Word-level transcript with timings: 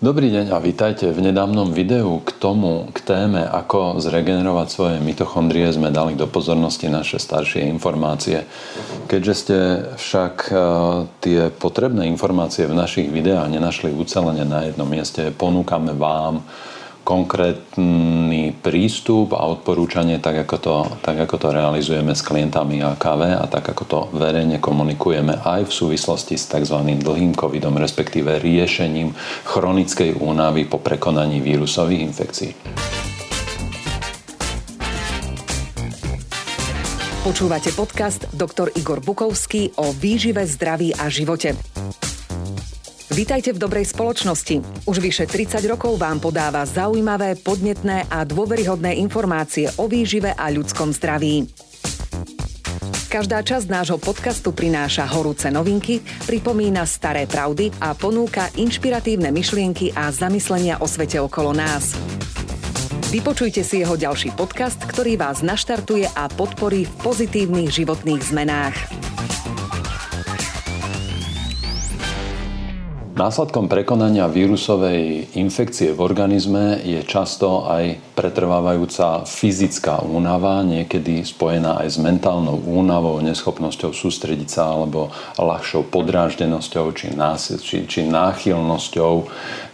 Dobrý 0.00 0.32
deň 0.32 0.56
a 0.56 0.64
vítajte. 0.64 1.12
V 1.12 1.20
nedávnom 1.20 1.76
videu 1.76 2.24
k 2.24 2.32
tomu, 2.40 2.88
k 2.88 3.04
téme, 3.04 3.44
ako 3.44 4.00
zregenerovať 4.00 4.68
svoje 4.72 4.96
mitochondrie, 4.96 5.68
sme 5.68 5.92
dali 5.92 6.16
do 6.16 6.24
pozornosti 6.24 6.88
naše 6.88 7.20
staršie 7.20 7.68
informácie. 7.68 8.48
Keďže 9.12 9.34
ste 9.36 9.56
však 10.00 10.34
e, 10.48 10.52
tie 11.20 11.40
potrebné 11.52 12.08
informácie 12.08 12.64
v 12.64 12.80
našich 12.80 13.12
videách 13.12 13.52
nenašli 13.52 13.92
ucelene 13.92 14.48
na 14.48 14.72
jednom 14.72 14.88
mieste, 14.88 15.36
ponúkame 15.36 15.92
vám 15.92 16.48
konkrétny 17.10 18.54
prístup 18.54 19.34
a 19.34 19.42
odporúčanie, 19.50 20.22
tak 20.22 20.46
ako 20.46 20.56
to, 20.62 20.74
tak 21.02 21.18
ako 21.26 21.42
to 21.42 21.48
realizujeme 21.50 22.14
s 22.14 22.22
klientami 22.22 22.86
AKV 22.86 23.34
a 23.34 23.50
tak 23.50 23.74
ako 23.74 23.82
to 23.82 23.98
verejne 24.14 24.62
komunikujeme 24.62 25.42
aj 25.42 25.66
v 25.66 25.72
súvislosti 25.74 26.38
s 26.38 26.46
tzv. 26.46 26.78
dlhým 26.78 27.34
covidom, 27.34 27.74
respektíve 27.82 28.38
riešením 28.38 29.10
chronickej 29.42 30.22
únavy 30.22 30.70
po 30.70 30.78
prekonaní 30.78 31.42
vírusových 31.42 32.06
infekcií. 32.14 32.50
Počúvate 37.26 37.74
podcast 37.74 38.30
Dr. 38.30 38.70
Igor 38.78 39.02
Bukovský 39.02 39.76
o 39.82 39.90
výžive, 39.90 40.46
zdraví 40.46 40.94
a 40.94 41.10
živote. 41.10 41.58
Vítajte 43.10 43.50
v 43.50 43.58
dobrej 43.58 43.90
spoločnosti. 43.90 44.86
Už 44.86 45.02
vyše 45.02 45.26
30 45.26 45.58
rokov 45.66 45.98
vám 45.98 46.22
podáva 46.22 46.62
zaujímavé, 46.62 47.34
podnetné 47.42 48.06
a 48.06 48.22
dôveryhodné 48.22 49.02
informácie 49.02 49.66
o 49.82 49.90
výžive 49.90 50.30
a 50.30 50.46
ľudskom 50.46 50.94
zdraví. 50.94 51.50
Každá 53.10 53.42
časť 53.42 53.66
nášho 53.66 53.98
podcastu 53.98 54.54
prináša 54.54 55.10
horúce 55.10 55.50
novinky, 55.50 55.98
pripomína 56.22 56.86
staré 56.86 57.26
pravdy 57.26 57.74
a 57.82 57.98
ponúka 57.98 58.46
inšpiratívne 58.54 59.34
myšlienky 59.34 59.90
a 59.90 60.14
zamyslenia 60.14 60.78
o 60.78 60.86
svete 60.86 61.18
okolo 61.18 61.50
nás. 61.50 61.98
Vypočujte 63.10 63.66
si 63.66 63.82
jeho 63.82 63.98
ďalší 63.98 64.38
podcast, 64.38 64.78
ktorý 64.86 65.18
vás 65.18 65.42
naštartuje 65.42 66.06
a 66.14 66.30
podporí 66.30 66.86
v 66.86 66.94
pozitívnych 67.02 67.74
životných 67.74 68.22
zmenách. 68.22 69.09
Následkom 73.20 73.68
prekonania 73.68 74.32
vírusovej 74.32 75.36
infekcie 75.36 75.92
v 75.92 76.00
organizme 76.00 76.80
je 76.80 77.04
často 77.04 77.68
aj 77.68 78.16
pretrvávajúca 78.16 79.28
fyzická 79.28 80.00
únava, 80.00 80.64
niekedy 80.64 81.20
spojená 81.20 81.84
aj 81.84 81.88
s 81.92 81.98
mentálnou 82.00 82.64
únavou, 82.64 83.20
neschopnosťou 83.20 83.92
sústrediť 83.92 84.48
sa 84.48 84.72
alebo 84.72 85.12
ľahšou 85.36 85.92
podráždenosťou 85.92 86.96
či, 86.96 87.12
násil, 87.12 87.60
či, 87.60 87.84
či 87.84 88.08
náchylnosťou 88.08 89.12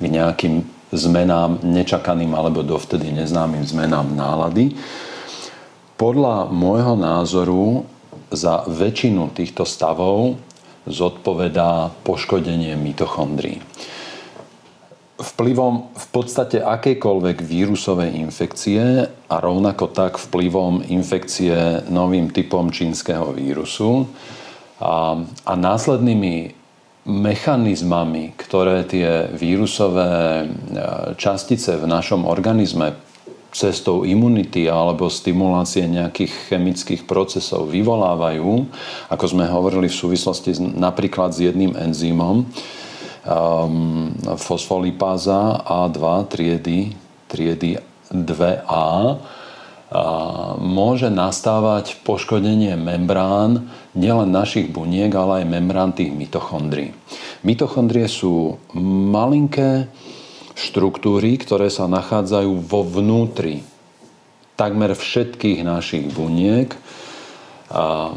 k 0.02 0.04
nejakým 0.10 0.66
zmenám, 0.90 1.62
nečakaným 1.62 2.34
alebo 2.34 2.66
dovtedy 2.66 3.14
neznámym 3.14 3.62
zmenám 3.62 4.10
nálady. 4.10 4.74
Podľa 5.94 6.50
môjho 6.50 6.98
názoru 6.98 7.86
za 8.26 8.66
väčšinu 8.66 9.30
týchto 9.30 9.62
stavov 9.62 10.34
zodpovedá 10.86 11.90
poškodenie 12.06 12.78
mitochondrií. 12.78 13.58
Vplyvom 15.16 15.96
v 15.96 16.06
podstate 16.12 16.60
akejkoľvek 16.60 17.40
vírusovej 17.40 18.20
infekcie 18.20 19.08
a 19.08 19.36
rovnako 19.40 19.88
tak 19.90 20.20
vplyvom 20.20 20.84
infekcie 20.86 21.88
novým 21.88 22.28
typom 22.28 22.68
čínskeho 22.68 23.32
vírusu 23.32 24.06
a, 24.76 25.16
a 25.24 25.52
následnými 25.56 26.52
mechanizmami, 27.06 28.34
ktoré 28.34 28.82
tie 28.82 29.30
vírusové 29.30 30.42
e, 30.42 30.46
častice 31.14 31.78
v 31.78 31.86
našom 31.86 32.26
organizme 32.26 32.98
cestou 33.56 34.04
imunity 34.04 34.68
alebo 34.68 35.08
stimulácie 35.08 35.88
nejakých 35.88 36.52
chemických 36.52 37.08
procesov 37.08 37.72
vyvolávajú, 37.72 38.68
ako 39.08 39.24
sme 39.24 39.48
hovorili 39.48 39.88
v 39.88 39.96
súvislosti 39.96 40.52
s, 40.52 40.60
napríklad 40.60 41.32
s 41.32 41.40
jedným 41.40 41.72
enzymom, 41.72 42.44
um, 42.44 44.12
fosfolipáza 44.36 45.64
A2 45.64 46.00
triedy, 46.28 46.92
triedy 47.32 47.80
2A, 48.12 48.68
a 48.76 48.88
môže 50.58 51.06
nastávať 51.14 52.02
poškodenie 52.02 52.74
membrán 52.74 53.70
nielen 53.94 54.34
našich 54.34 54.66
buniek, 54.66 55.14
ale 55.14 55.42
aj 55.42 55.46
membrán 55.46 55.94
tých 55.94 56.10
mitochondrií. 56.10 56.90
Mitochondrie 57.46 58.10
sú 58.10 58.58
malinké, 58.74 59.86
štruktúry, 60.56 61.36
ktoré 61.36 61.68
sa 61.68 61.84
nachádzajú 61.84 62.64
vo 62.64 62.80
vnútri 62.80 63.62
takmer 64.56 64.96
všetkých 64.96 65.60
našich 65.60 66.08
buniek 66.16 66.72
a, 67.68 68.16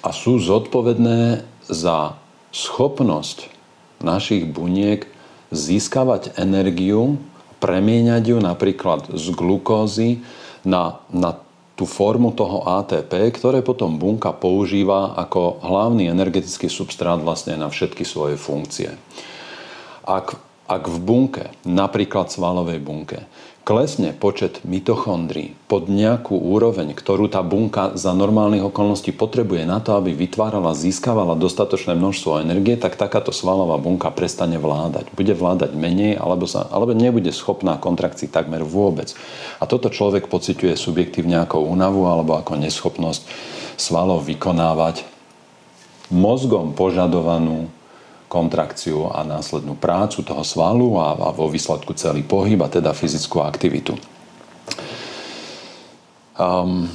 a 0.00 0.08
sú 0.14 0.38
zodpovedné 0.38 1.42
za 1.66 2.14
schopnosť 2.54 3.50
našich 3.98 4.46
buniek 4.46 5.10
získavať 5.50 6.38
energiu, 6.38 7.18
premieňať 7.58 8.22
ju 8.30 8.38
napríklad 8.38 9.10
z 9.18 9.26
glukózy 9.34 10.22
na, 10.62 11.02
na 11.10 11.34
tú 11.74 11.90
formu 11.90 12.30
toho 12.30 12.62
ATP, 12.62 13.34
ktoré 13.34 13.58
potom 13.66 13.98
bunka 13.98 14.30
používa 14.30 15.18
ako 15.18 15.58
hlavný 15.58 16.06
energetický 16.06 16.70
substrát 16.70 17.18
vlastne 17.18 17.58
na 17.58 17.66
všetky 17.66 18.06
svoje 18.06 18.38
funkcie. 18.38 18.94
Ak 20.06 20.38
ak 20.64 20.88
v 20.88 20.98
bunke, 21.00 21.44
napríklad 21.68 22.32
svalovej 22.32 22.80
bunke, 22.80 23.28
klesne 23.64 24.12
počet 24.12 24.60
mitochondrií 24.64 25.56
pod 25.68 25.88
nejakú 25.88 26.36
úroveň, 26.36 26.92
ktorú 26.92 27.32
tá 27.32 27.40
bunka 27.40 27.96
za 27.96 28.12
normálnych 28.12 28.60
okolností 28.60 29.16
potrebuje 29.16 29.64
na 29.64 29.80
to, 29.80 29.96
aby 29.96 30.12
vytvárala, 30.12 30.76
získavala 30.76 31.32
dostatočné 31.36 31.96
množstvo 31.96 32.44
energie, 32.44 32.76
tak 32.76 33.00
takáto 33.00 33.32
svalová 33.32 33.80
bunka 33.80 34.12
prestane 34.12 34.60
vládať. 34.60 35.08
Bude 35.16 35.32
vládať 35.32 35.72
menej 35.72 36.20
alebo, 36.20 36.44
sa, 36.44 36.68
alebo 36.68 36.92
nebude 36.92 37.32
schopná 37.32 37.80
kontrakcii 37.80 38.28
takmer 38.28 38.60
vôbec. 38.64 39.16
A 39.60 39.64
toto 39.64 39.88
človek 39.88 40.28
pociťuje 40.28 40.76
subjektívne 40.76 41.40
ako 41.40 41.64
únavu 41.64 42.04
alebo 42.04 42.36
ako 42.36 42.60
neschopnosť 42.60 43.24
svalov 43.80 44.28
vykonávať 44.28 45.08
mozgom 46.12 46.76
požadovanú 46.76 47.72
kontrakciu 48.28 49.12
a 49.12 49.22
následnú 49.22 49.78
prácu 49.78 50.24
toho 50.26 50.42
svalu 50.42 50.98
a, 50.98 51.14
a 51.14 51.28
vo 51.30 51.46
výsledku 51.46 51.94
celý 51.94 52.26
pohyb 52.26 52.58
a 52.64 52.68
teda 52.68 52.96
fyzickú 52.96 53.44
aktivitu. 53.44 53.94
Um, 56.34 56.90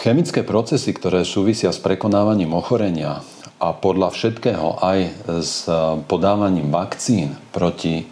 chemické 0.00 0.40
procesy, 0.42 0.96
ktoré 0.96 1.28
súvisia 1.28 1.70
s 1.70 1.78
prekonávaním 1.78 2.56
ochorenia 2.56 3.20
a 3.62 3.70
podľa 3.70 4.10
všetkého 4.10 4.82
aj 4.82 4.98
s 5.38 5.70
e, 5.70 6.02
podávaním 6.10 6.74
vakcín 6.74 7.38
proti 7.54 8.02
e, 8.02 8.04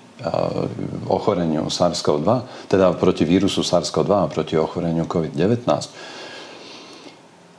ochoreniu 1.11 1.67
SARS-CoV-2, 1.67 2.31
teda 2.71 2.95
proti 2.95 3.27
vírusu 3.27 3.67
SARS-CoV-2 3.67 4.13
a 4.15 4.31
proti 4.31 4.55
ochoreniu 4.55 5.11
COVID-19, 5.11 5.67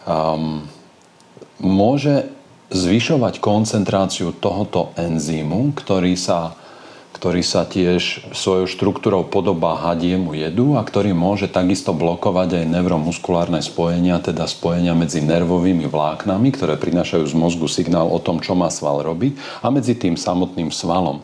um, 0.07 0.63
môže 1.59 2.31
zvyšovať 2.71 3.43
koncentráciu 3.43 4.31
tohoto 4.31 4.95
enzýmu, 4.95 5.75
ktorý 5.75 6.15
sa, 6.15 6.55
ktorý 7.11 7.43
sa 7.43 7.67
tiež 7.67 8.31
svojou 8.31 8.65
štruktúrou 8.65 9.27
podobá 9.27 9.75
hadiemu 9.75 10.31
jedu 10.31 10.79
a 10.79 10.81
ktorý 10.81 11.11
môže 11.11 11.51
takisto 11.51 11.91
blokovať 11.91 12.63
aj 12.63 12.71
neuromuskulárne 12.71 13.59
spojenia, 13.59 14.23
teda 14.23 14.47
spojenia 14.47 14.95
medzi 14.95 15.19
nervovými 15.19 15.85
vláknami, 15.91 16.47
ktoré 16.55 16.79
prinášajú 16.79 17.27
z 17.27 17.35
mozgu 17.35 17.67
signál 17.67 18.07
o 18.07 18.19
tom, 18.23 18.39
čo 18.39 18.55
má 18.55 18.71
sval 18.71 19.03
robiť 19.03 19.61
a 19.61 19.67
medzi 19.67 19.99
tým 19.99 20.15
samotným 20.15 20.71
svalom. 20.71 21.19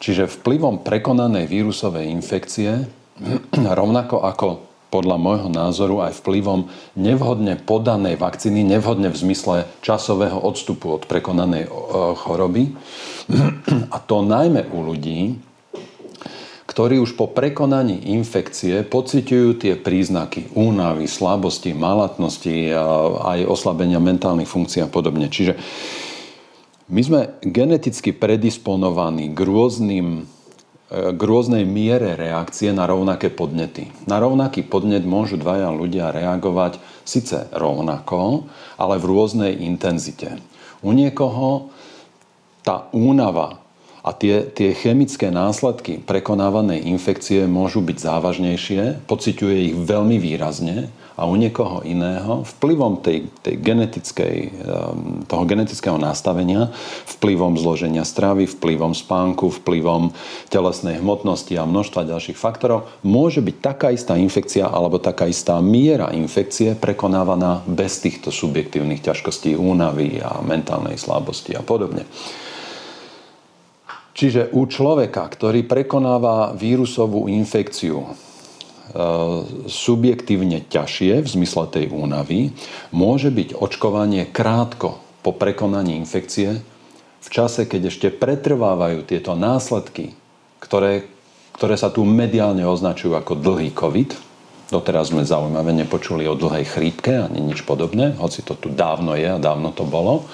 Čiže 0.00 0.32
vplyvom 0.40 0.80
prekonanej 0.80 1.44
vírusovej 1.44 2.08
infekcie, 2.08 2.88
rovnako 3.80 4.24
ako 4.24 4.73
podľa 4.94 5.18
môjho 5.18 5.50
názoru 5.50 6.06
aj 6.06 6.22
vplyvom 6.22 6.70
nevhodne 6.94 7.58
podanej 7.58 8.14
vakcíny, 8.14 8.62
nevhodne 8.62 9.10
v 9.10 9.18
zmysle 9.18 9.66
časového 9.82 10.38
odstupu 10.38 10.94
od 10.94 11.10
prekonanej 11.10 11.66
choroby. 12.22 12.70
A 13.94 13.98
to 13.98 14.22
najmä 14.22 14.70
u 14.70 14.86
ľudí, 14.86 15.42
ktorí 16.70 17.02
už 17.02 17.18
po 17.18 17.26
prekonaní 17.26 18.14
infekcie 18.14 18.86
pociťujú 18.86 19.58
tie 19.58 19.74
príznaky 19.74 20.54
únavy, 20.54 21.10
slabosti, 21.10 21.74
malatnosti 21.74 22.70
aj 23.18 23.50
oslabenia 23.50 23.98
mentálnych 23.98 24.48
funkcií 24.48 24.86
a 24.86 24.90
podobne. 24.90 25.26
Čiže 25.26 25.58
my 26.90 27.00
sme 27.02 27.20
geneticky 27.42 28.14
predisponovaní 28.14 29.32
k 29.32 29.38
rôznym 29.42 30.30
k 30.92 31.20
rôznej 31.20 31.64
miere 31.64 32.14
reakcie 32.14 32.68
na 32.70 32.84
rovnaké 32.84 33.32
podnety. 33.32 33.88
Na 34.04 34.20
rovnaký 34.20 34.62
podnet 34.68 35.02
môžu 35.02 35.40
dvaja 35.40 35.72
ľudia 35.72 36.12
reagovať 36.12 36.78
síce 37.02 37.48
rovnako, 37.50 38.46
ale 38.76 39.00
v 39.00 39.08
rôznej 39.08 39.52
intenzite. 39.64 40.38
U 40.84 40.92
niekoho 40.92 41.72
tá 42.60 42.88
únava 42.92 43.64
A 44.04 44.12
tie, 44.12 44.44
tie 44.52 44.76
chemické 44.76 45.32
následky 45.32 45.96
prekonávanej 45.96 46.84
infekcie 46.92 47.48
môžu 47.48 47.80
byť 47.80 47.96
závažnejšie, 48.04 49.08
pociťuje 49.08 49.72
ich 49.72 49.74
veľmi 49.80 50.20
výrazne 50.20 50.92
a 51.14 51.30
u 51.30 51.38
niekoho 51.38 51.86
iného 51.86 52.42
vplyvom 52.58 52.98
tej, 52.98 53.30
tej 53.46 53.54
genetickej, 53.62 54.36
toho 55.30 55.44
genetického 55.46 55.94
nastavenia, 55.94 56.74
vplyvom 57.18 57.54
zloženia 57.54 58.02
stravy, 58.02 58.50
vplyvom 58.50 58.98
spánku, 58.98 59.54
vplyvom 59.62 60.10
telesnej 60.50 60.98
hmotnosti 60.98 61.54
a 61.54 61.70
množstva 61.70 62.10
ďalších 62.10 62.34
faktorov 62.34 62.90
môže 63.06 63.38
byť 63.38 63.56
taká 63.62 63.94
istá 63.94 64.18
infekcia 64.18 64.66
alebo 64.66 64.98
taká 64.98 65.30
istá 65.30 65.62
miera 65.62 66.10
infekcie 66.10 66.74
prekonávaná 66.74 67.62
bez 67.62 68.02
týchto 68.02 68.34
subjektívnych 68.34 69.06
ťažkostí, 69.06 69.54
únavy 69.54 70.18
a 70.18 70.42
mentálnej 70.42 70.98
slabosti 70.98 71.54
a 71.54 71.62
podobne. 71.62 72.10
Čiže 74.14 74.54
u 74.54 74.62
človeka, 74.70 75.26
ktorý 75.26 75.66
prekonáva 75.66 76.54
vírusovú 76.54 77.26
infekciu 77.26 78.14
subjektívne 79.70 80.60
ťažšie 80.68 81.24
v 81.24 81.28
zmysle 81.28 81.64
tej 81.72 81.88
únavy, 81.88 82.52
môže 82.92 83.32
byť 83.32 83.56
očkovanie 83.56 84.28
krátko 84.28 85.00
po 85.24 85.32
prekonaní 85.32 85.96
infekcie, 85.96 86.60
v 87.24 87.28
čase, 87.32 87.64
keď 87.64 87.88
ešte 87.88 88.08
pretrvávajú 88.12 89.08
tieto 89.08 89.32
následky, 89.32 90.12
ktoré, 90.60 91.08
ktoré 91.56 91.80
sa 91.80 91.88
tu 91.88 92.04
mediálne 92.04 92.68
označujú 92.68 93.16
ako 93.16 93.40
dlhý 93.40 93.72
COVID. 93.72 94.36
Doteraz 94.68 95.08
sme 95.08 95.24
zaujímavé 95.24 95.72
nepočuli 95.72 96.28
o 96.28 96.36
dlhej 96.36 96.68
chrípke 96.68 97.24
ani 97.24 97.40
nič 97.40 97.64
podobné, 97.64 98.12
hoci 98.20 98.44
to 98.44 98.56
tu 98.60 98.68
dávno 98.68 99.16
je 99.16 99.28
a 99.28 99.40
dávno 99.40 99.72
to 99.72 99.88
bolo. 99.88 100.28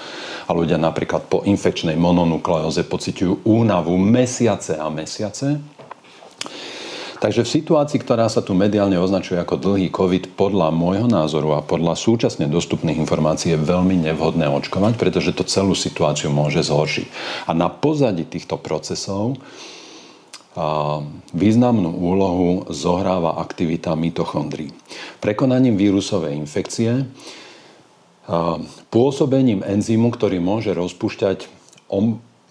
A 0.47 0.51
ľudia 0.51 0.75
napríklad 0.75 1.31
po 1.31 1.47
infekčnej 1.47 1.95
mononukleóze 1.95 2.83
pociťujú 2.83 3.47
únavu 3.47 3.95
mesiace 3.95 4.75
a 4.75 4.91
mesiace. 4.91 5.63
Takže 7.21 7.45
v 7.45 7.53
situácii, 7.61 8.01
ktorá 8.01 8.25
sa 8.33 8.41
tu 8.41 8.57
mediálne 8.57 8.97
označuje 8.97 9.37
ako 9.37 9.61
dlhý 9.61 9.93
COVID, 9.93 10.33
podľa 10.33 10.73
môjho 10.73 11.05
názoru 11.05 11.53
a 11.53 11.61
podľa 11.61 11.93
súčasne 11.93 12.49
dostupných 12.49 12.97
informácií 12.97 13.53
je 13.53 13.61
veľmi 13.61 13.93
nevhodné 14.09 14.49
očkovať, 14.49 14.97
pretože 14.97 15.37
to 15.37 15.45
celú 15.45 15.77
situáciu 15.77 16.33
môže 16.33 16.65
zhoršiť. 16.65 17.07
A 17.45 17.53
na 17.53 17.69
pozadí 17.69 18.25
týchto 18.25 18.57
procesov 18.57 19.37
významnú 21.31 21.93
úlohu 21.93 22.65
zohráva 22.73 23.37
aktivita 23.37 23.93
mitochondrií. 23.93 24.73
Prekonaním 25.21 25.77
vírusovej 25.77 26.35
infekcie, 26.41 27.05
pôsobením 28.89 29.61
enzymu, 29.61 30.09
ktorý 30.09 30.41
môže 30.41 30.73
rozpúšťať 30.73 31.45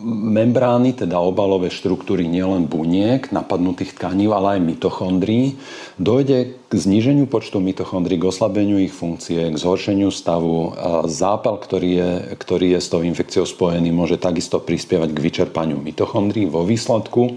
membrány, 0.09 0.97
teda 0.97 1.21
obalové 1.21 1.69
štruktúry 1.69 2.25
nielen 2.25 2.65
buniek, 2.65 3.29
napadnutých 3.29 3.93
tkaní, 3.93 4.33
ale 4.33 4.57
aj 4.57 4.61
mitochondrií, 4.65 5.61
dojde 6.01 6.57
k 6.69 6.73
zníženiu 6.73 7.29
počtu 7.29 7.61
mitochondrií, 7.61 8.17
k 8.17 8.29
oslabeniu 8.33 8.81
ich 8.81 8.97
funkcie, 8.97 9.53
k 9.53 9.61
zhoršeniu 9.61 10.09
stavu. 10.09 10.73
Zápal, 11.05 11.61
ktorý 11.61 11.91
je, 11.93 12.11
ktorý 12.41 12.67
je 12.75 12.81
s 12.81 12.89
tou 12.89 13.05
infekciou 13.05 13.45
spojený, 13.45 13.93
môže 13.93 14.17
takisto 14.17 14.57
prispievať 14.57 15.13
k 15.13 15.23
vyčerpaniu 15.23 15.77
mitochondrií. 15.77 16.49
Vo 16.49 16.65
výsledku 16.65 17.37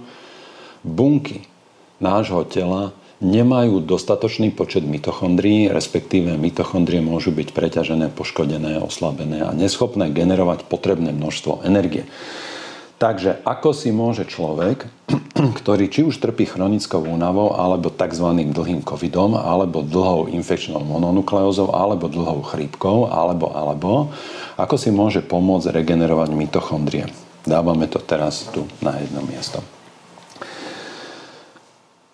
bunky 0.87 1.43
nášho 1.99 2.47
tela 2.47 2.95
nemajú 3.23 3.79
dostatočný 3.83 4.51
počet 4.51 4.83
mitochondrií, 4.83 5.71
respektíve 5.71 6.35
mitochondrie 6.35 6.99
môžu 6.99 7.31
byť 7.31 7.55
preťažené, 7.55 8.11
poškodené, 8.11 8.83
oslabené 8.83 9.47
a 9.47 9.55
neschopné 9.55 10.11
generovať 10.11 10.67
potrebné 10.67 11.15
množstvo 11.15 11.63
energie. 11.63 12.03
Takže 13.03 13.43
ako 13.43 13.75
si 13.75 13.91
môže 13.91 14.23
človek, 14.23 14.87
ktorý 15.59 15.91
či 15.91 16.07
už 16.07 16.23
trpí 16.23 16.47
chronickou 16.47 17.03
únavou, 17.03 17.51
alebo 17.51 17.91
tzv. 17.91 18.31
dlhým 18.31 18.79
covidom, 18.79 19.35
alebo 19.35 19.83
dlhou 19.83 20.31
infekčnou 20.31 20.79
mononukleózou, 20.87 21.75
alebo 21.75 22.07
dlhou 22.07 22.39
chrípkou, 22.47 23.11
alebo, 23.11 23.51
alebo, 23.51 24.07
ako 24.55 24.75
si 24.79 24.87
môže 24.95 25.19
pomôcť 25.19 25.75
regenerovať 25.83 26.31
mitochondrie. 26.31 27.11
Dávame 27.43 27.91
to 27.91 27.99
teraz 27.99 28.47
tu 28.55 28.63
na 28.79 28.95
jedno 28.95 29.19
miesto. 29.27 29.59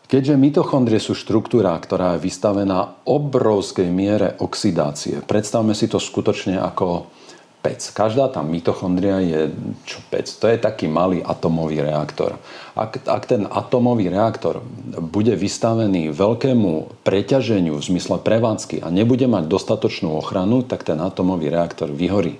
Keďže 0.10 0.42
mitochondrie 0.42 0.98
sú 0.98 1.14
štruktúra, 1.14 1.78
ktorá 1.78 2.18
je 2.18 2.26
vystavená 2.26 3.06
obrovskej 3.06 3.94
miere 3.94 4.34
oxidácie, 4.42 5.22
predstavme 5.22 5.78
si 5.78 5.86
to 5.86 6.02
skutočne 6.02 6.58
ako 6.58 7.14
pec. 7.60 7.80
Každá 7.92 8.32
tá 8.32 8.40
mitochondria 8.40 9.20
je 9.20 9.52
čo 9.84 10.00
pec. 10.08 10.32
To 10.32 10.48
je 10.48 10.58
taký 10.60 10.88
malý 10.88 11.20
atomový 11.20 11.84
reaktor. 11.84 12.40
Ak, 12.74 13.04
ak 13.04 13.24
ten 13.28 13.44
atomový 13.46 14.08
reaktor 14.08 14.64
bude 15.00 15.36
vystavený 15.36 16.16
veľkému 16.16 17.04
preťaženiu 17.04 17.76
v 17.76 17.88
zmysle 17.92 18.24
prevádzky 18.24 18.80
a 18.80 18.88
nebude 18.88 19.28
mať 19.28 19.52
dostatočnú 19.52 20.16
ochranu, 20.16 20.64
tak 20.64 20.88
ten 20.88 20.98
atomový 21.04 21.52
reaktor 21.52 21.92
vyhorí 21.92 22.40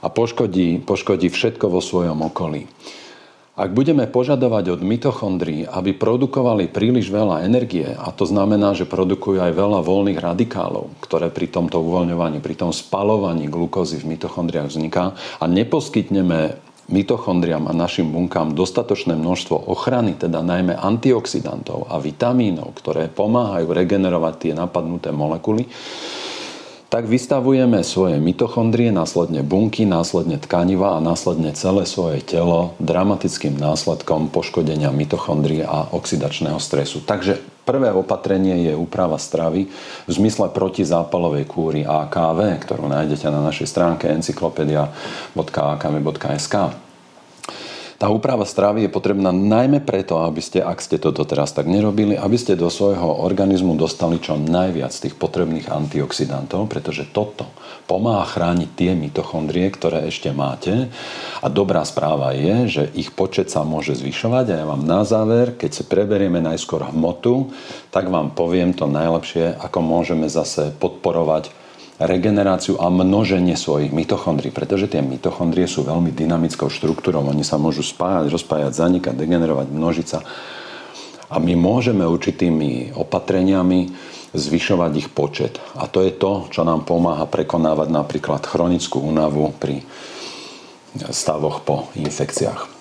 a 0.00 0.08
poškodí, 0.08 0.80
poškodí 0.80 1.28
všetko 1.28 1.68
vo 1.68 1.80
svojom 1.84 2.24
okolí. 2.24 2.64
Ak 3.60 3.76
budeme 3.76 4.08
požadovať 4.08 4.72
od 4.72 4.80
mitochondrií, 4.80 5.68
aby 5.68 5.92
produkovali 5.92 6.72
príliš 6.72 7.12
veľa 7.12 7.44
energie, 7.44 7.92
a 7.92 8.08
to 8.08 8.24
znamená, 8.24 8.72
že 8.72 8.88
produkujú 8.88 9.36
aj 9.36 9.52
veľa 9.52 9.84
voľných 9.84 10.16
radikálov, 10.16 10.96
ktoré 11.04 11.28
pri 11.28 11.52
tomto 11.52 11.76
uvoľňovaní, 11.84 12.40
pri 12.40 12.56
tom 12.56 12.72
spalovaní 12.72 13.52
glukózy 13.52 14.00
v 14.00 14.16
mitochondriách 14.16 14.72
vzniká 14.72 15.12
a 15.12 15.44
neposkytneme 15.44 16.56
mitochondriám 16.88 17.68
a 17.68 17.76
našim 17.76 18.08
bunkám 18.08 18.56
dostatočné 18.56 19.12
množstvo 19.12 19.68
ochrany, 19.68 20.16
teda 20.16 20.40
najmä 20.40 20.80
antioxidantov 20.80 21.92
a 21.92 22.00
vitamínov, 22.00 22.72
ktoré 22.80 23.12
pomáhajú 23.12 23.68
regenerovať 23.76 24.34
tie 24.40 24.52
napadnuté 24.56 25.12
molekuly, 25.12 25.68
tak 26.90 27.06
vystavujeme 27.06 27.86
svoje 27.86 28.18
mitochondrie, 28.18 28.90
následne 28.90 29.46
bunky, 29.46 29.86
následne 29.86 30.42
tkaniva 30.42 30.98
a 30.98 31.00
následne 31.00 31.54
celé 31.54 31.86
svoje 31.86 32.18
telo 32.18 32.74
dramatickým 32.82 33.54
následkom 33.54 34.26
poškodenia 34.34 34.90
mitochondrie 34.90 35.62
a 35.62 35.86
oxidačného 35.94 36.58
stresu. 36.58 37.06
Takže 37.06 37.38
prvé 37.62 37.94
opatrenie 37.94 38.66
je 38.66 38.74
úprava 38.74 39.22
stravy 39.22 39.70
v 39.70 40.10
zmysle 40.10 40.50
protizápalovej 40.50 41.46
kúry 41.46 41.86
AKV, 41.86 42.58
ktorú 42.58 42.90
nájdete 42.90 43.30
na 43.30 43.38
našej 43.46 43.70
stránke 43.70 44.10
encyklopedia.akv.sk. 44.10 46.89
Tá 48.00 48.08
úprava 48.08 48.48
stravy 48.48 48.88
je 48.88 48.96
potrebná 48.96 49.28
najmä 49.28 49.84
preto, 49.84 50.24
aby 50.24 50.40
ste, 50.40 50.64
ak 50.64 50.80
ste 50.80 50.96
to 50.96 51.12
doteraz 51.12 51.52
tak 51.52 51.68
nerobili, 51.68 52.16
aby 52.16 52.32
ste 52.40 52.56
do 52.56 52.72
svojho 52.72 53.20
organizmu 53.20 53.76
dostali 53.76 54.16
čo 54.16 54.40
najviac 54.40 54.88
tých 54.88 55.20
potrebných 55.20 55.68
antioxidantov, 55.68 56.64
pretože 56.72 57.04
toto 57.12 57.44
pomáha 57.84 58.24
chrániť 58.24 58.70
tie 58.72 58.96
mitochondrie, 58.96 59.68
ktoré 59.68 60.08
ešte 60.08 60.32
máte. 60.32 60.88
A 61.44 61.52
dobrá 61.52 61.84
správa 61.84 62.32
je, 62.32 62.80
že 62.80 62.82
ich 62.96 63.12
počet 63.12 63.52
sa 63.52 63.68
môže 63.68 63.92
zvyšovať 63.92 64.48
a 64.48 64.58
ja 64.64 64.64
vám 64.64 64.80
na 64.80 65.04
záver, 65.04 65.52
keď 65.60 65.70
si 65.70 65.82
preberieme 65.84 66.40
najskôr 66.40 66.88
hmotu, 66.88 67.52
tak 67.92 68.08
vám 68.08 68.32
poviem 68.32 68.72
to 68.72 68.88
najlepšie, 68.88 69.60
ako 69.60 69.84
môžeme 69.84 70.24
zase 70.24 70.72
podporovať 70.80 71.59
regeneráciu 72.00 72.80
a 72.80 72.88
množenie 72.88 73.60
svojich 73.60 73.92
mitochondrií, 73.92 74.48
pretože 74.48 74.88
tie 74.88 75.04
mitochondrie 75.04 75.68
sú 75.68 75.84
veľmi 75.84 76.16
dynamickou 76.16 76.72
štruktúrou. 76.72 77.20
Oni 77.28 77.44
sa 77.44 77.60
môžu 77.60 77.84
spájať, 77.84 78.32
rozpájať, 78.32 78.72
zanikať, 78.72 79.14
degenerovať, 79.20 79.68
množiť 79.68 80.06
sa. 80.08 80.24
A 81.30 81.36
my 81.36 81.54
môžeme 81.60 82.08
určitými 82.08 82.96
opatreniami 82.96 83.92
zvyšovať 84.32 84.92
ich 84.96 85.08
počet. 85.12 85.60
A 85.76 85.84
to 85.86 86.00
je 86.00 86.16
to, 86.16 86.48
čo 86.48 86.64
nám 86.64 86.88
pomáha 86.88 87.28
prekonávať 87.28 87.92
napríklad 87.92 88.48
chronickú 88.48 89.04
únavu 89.04 89.52
pri 89.60 89.84
stavoch 91.12 91.62
po 91.62 91.92
infekciách. 91.94 92.79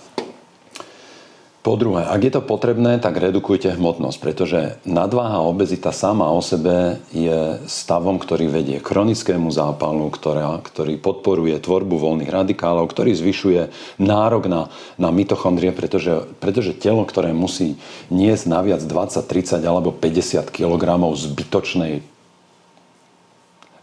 Po 1.59 1.75
druhé, 1.75 2.07
ak 2.07 2.21
je 2.23 2.33
to 2.39 2.41
potrebné, 2.41 3.03
tak 3.03 3.19
redukujte 3.19 3.75
hmotnosť, 3.75 4.17
pretože 4.23 4.59
nadváha 4.87 5.43
a 5.43 5.47
obezita 5.51 5.91
sama 5.91 6.31
o 6.31 6.39
sebe 6.39 7.03
je 7.11 7.59
stavom, 7.67 8.15
ktorý 8.15 8.47
vedie 8.47 8.79
k 8.79 8.87
chronickému 8.87 9.51
zápalu, 9.51 10.07
ktorá, 10.07 10.63
ktorý 10.63 10.95
podporuje 10.95 11.59
tvorbu 11.59 11.99
voľných 11.99 12.31
radikálov, 12.31 12.87
ktorý 12.87 13.11
zvyšuje 13.11 13.61
nárok 13.99 14.47
na, 14.47 14.61
na 14.95 15.11
mitochondrie, 15.11 15.75
pretože, 15.75 16.31
pretože 16.39 16.71
telo, 16.79 17.03
ktoré 17.03 17.35
musí 17.35 17.75
niesť 18.07 18.47
naviac 18.47 18.79
20, 18.79 19.19
30 19.27 19.59
alebo 19.59 19.91
50 19.91 20.55
kg 20.55 20.95
zbytočnej 21.11 21.99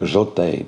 žltej 0.00 0.64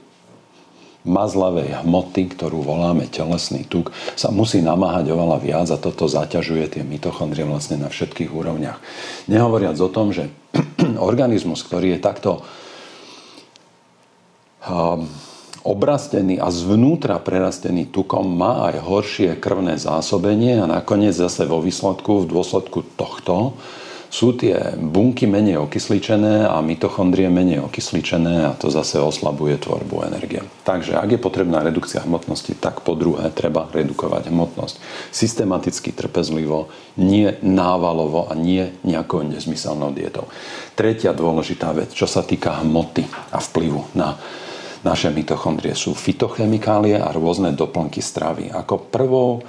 mazlavej 1.09 1.83
hmoty, 1.83 2.37
ktorú 2.37 2.61
voláme 2.61 3.09
telesný 3.09 3.65
tuk, 3.65 3.91
sa 4.15 4.29
musí 4.29 4.61
namáhať 4.61 5.11
oveľa 5.11 5.39
viac 5.41 5.69
a 5.73 5.81
toto 5.81 6.05
zaťažuje 6.07 6.79
tie 6.79 6.83
mitochondrie 6.85 7.49
vlastne 7.49 7.81
na 7.81 7.89
všetkých 7.89 8.29
úrovniach. 8.29 8.79
Nehovoriac 9.27 9.81
o 9.81 9.89
tom, 9.89 10.13
že 10.13 10.29
organizmus, 11.01 11.65
ktorý 11.65 11.97
je 11.97 12.05
takto 12.05 12.45
um, 14.69 15.09
obrastený 15.65 16.41
a 16.41 16.49
zvnútra 16.53 17.21
prerastený 17.21 17.91
tukom 17.93 18.25
má 18.25 18.73
aj 18.73 18.77
horšie 18.85 19.31
krvné 19.37 19.77
zásobenie 19.77 20.61
a 20.63 20.71
nakoniec 20.71 21.13
zase 21.17 21.45
vo 21.45 21.61
výsledku, 21.61 22.25
v 22.25 22.31
dôsledku 22.31 22.85
tohto, 22.97 23.59
sú 24.09 24.33
tie 24.33 24.77
bunky 24.77 25.29
menej 25.29 25.61
okysličené 25.61 26.49
a 26.49 26.59
mitochondrie 26.65 27.29
menej 27.29 27.61
okysličené 27.69 28.49
a 28.49 28.57
to 28.57 28.73
zase 28.73 28.97
oslabuje 28.97 29.61
tvorbu 29.61 30.09
energie. 30.09 30.41
Takže 30.65 30.97
ak 30.97 31.17
je 31.17 31.21
potrebná 31.21 31.61
redukcia 31.61 32.05
hmotnosti, 32.05 32.57
tak 32.57 32.81
po 32.81 32.97
druhé 32.97 33.29
treba 33.33 33.69
redukovať 33.69 34.33
hmotnosť. 34.33 34.77
Systematicky, 35.13 35.93
trpezlivo, 35.93 36.73
nie 36.97 37.37
návalovo 37.45 38.27
a 38.29 38.33
nie 38.33 38.73
nejakou 38.81 39.21
nezmyselnou 39.29 39.93
dietou. 39.93 40.25
Tretia 40.73 41.13
dôležitá 41.13 41.77
vec, 41.77 41.93
čo 41.93 42.09
sa 42.09 42.25
týka 42.25 42.65
hmoty 42.65 43.05
a 43.33 43.39
vplyvu 43.39 43.93
na 43.93 44.17
naše 44.87 45.11
mitochondrie 45.11 45.75
sú 45.75 45.91
fitochemikálie 45.91 47.03
a 47.03 47.11
rôzne 47.11 47.51
doplnky 47.51 47.99
stravy. 47.99 48.55
Ako 48.55 48.87
prvou 48.87 49.43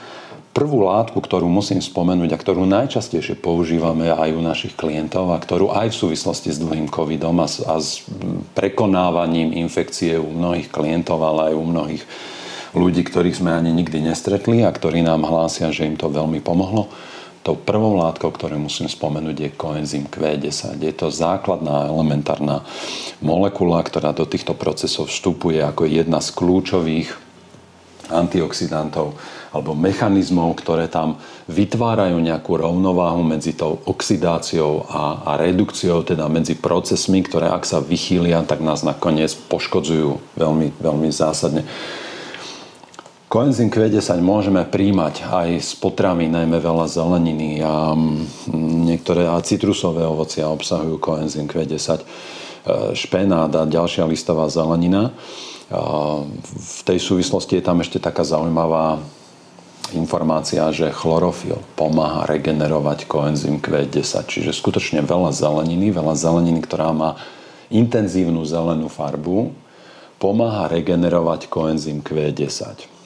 prvú 0.53 0.83
látku, 0.83 1.21
ktorú 1.21 1.45
musím 1.45 1.79
spomenúť 1.79 2.33
a 2.33 2.41
ktorú 2.41 2.65
najčastejšie 2.65 3.37
používame 3.37 4.09
aj 4.09 4.29
u 4.33 4.41
našich 4.41 4.73
klientov 4.73 5.31
a 5.31 5.41
ktorú 5.41 5.71
aj 5.71 5.93
v 5.93 5.99
súvislosti 6.05 6.49
s 6.51 6.59
dlhým 6.59 6.89
covidom 6.89 7.37
a 7.39 7.47
s, 7.47 7.61
a 7.63 7.77
s 7.77 8.03
prekonávaním 8.57 9.53
infekcie 9.55 10.17
u 10.17 10.29
mnohých 10.33 10.73
klientov, 10.73 11.21
ale 11.21 11.53
aj 11.53 11.53
u 11.55 11.63
mnohých 11.63 12.03
ľudí, 12.73 13.01
ktorých 13.05 13.39
sme 13.39 13.53
ani 13.53 13.73
nikdy 13.73 14.03
nestretli 14.03 14.61
a 14.65 14.73
ktorí 14.73 15.01
nám 15.01 15.25
hlásia, 15.25 15.73
že 15.73 15.89
im 15.89 15.97
to 15.97 16.09
veľmi 16.09 16.41
pomohlo. 16.41 16.89
Tou 17.39 17.55
prvou 17.55 17.95
látkou, 17.95 18.35
ktorú 18.35 18.59
musím 18.59 18.91
spomenúť, 18.91 19.37
je 19.39 19.49
koenzym 19.55 20.11
Q10. 20.11 20.75
Je 20.83 20.91
to 20.91 21.07
základná 21.07 21.87
elementárna 21.87 22.67
molekula, 23.23 23.79
ktorá 23.79 24.11
do 24.11 24.27
týchto 24.27 24.53
procesov 24.53 25.07
vstupuje 25.07 25.63
ako 25.63 25.87
jedna 25.87 26.19
z 26.19 26.35
kľúčových 26.35 27.28
antioxidantov 28.09 29.15
alebo 29.49 29.73
mechanizmov, 29.73 30.61
ktoré 30.61 30.85
tam 30.85 31.17
vytvárajú 31.49 32.21
nejakú 32.21 32.61
rovnováhu 32.61 33.25
medzi 33.25 33.57
tou 33.57 33.81
oxidáciou 33.89 34.85
a, 34.85 35.25
a 35.25 35.31
redukciou, 35.41 36.05
teda 36.05 36.29
medzi 36.29 36.53
procesmi, 36.53 37.25
ktoré 37.25 37.49
ak 37.49 37.65
sa 37.65 37.81
vychýlia, 37.81 38.45
tak 38.45 38.61
nás 38.61 38.85
nakoniec 38.85 39.33
poškodzujú 39.49 40.37
veľmi, 40.37 40.77
veľmi 40.77 41.09
zásadne. 41.09 41.65
Koenzym 43.29 43.69
Q10 43.69 44.25
môžeme 44.25 44.65
príjmať 44.65 45.21
aj 45.21 45.49
z 45.61 45.71
potravy, 45.77 46.25
najmä 46.25 46.57
veľa 46.57 46.89
zeleniny 46.89 47.61
a 47.61 47.93
niektoré 48.89 49.29
a 49.29 49.37
citrusové 49.45 50.01
ovocia 50.01 50.49
obsahujú 50.49 50.97
koenzym 50.97 51.45
Q10, 51.45 52.01
e, 52.01 52.05
špenát 52.97 53.53
a 53.53 53.69
ďalšia 53.69 54.09
listová 54.09 54.49
zelenina. 54.49 55.13
V 55.69 56.81
tej 56.81 56.97
súvislosti 56.97 57.61
je 57.61 57.63
tam 57.63 57.85
ešte 57.85 58.01
taká 58.01 58.25
zaujímavá 58.25 58.97
informácia, 59.93 60.65
že 60.73 60.93
chlorofil 60.93 61.61
pomáha 61.77 62.25
regenerovať 62.29 63.05
koenzym 63.05 63.61
Q10, 63.61 64.25
čiže 64.25 64.53
skutočne 64.53 65.05
veľa 65.05 65.33
zeleniny, 65.33 65.93
veľa 65.93 66.13
zeleniny, 66.17 66.61
ktorá 66.65 66.93
má 66.93 67.17
intenzívnu 67.69 68.41
zelenú 68.45 68.89
farbu, 68.89 69.53
pomáha 70.17 70.69
regenerovať 70.73 71.49
koenzym 71.49 72.01
Q10. 72.01 72.99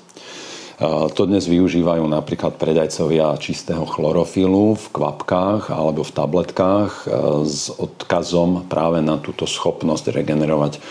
To 1.14 1.22
dnes 1.30 1.46
využívajú 1.48 2.04
napríklad 2.10 2.60
predajcovia 2.60 3.38
čistého 3.40 3.88
chlorofilu 3.88 4.76
v 4.76 4.86
kvapkách 4.92 5.72
alebo 5.72 6.04
v 6.04 6.12
tabletkách 6.12 6.92
e, 6.92 7.06
s 7.46 7.72
odkazom 7.72 8.68
práve 8.68 9.00
na 9.00 9.22
túto 9.22 9.48
schopnosť 9.48 10.12
regenerovať 10.12 10.82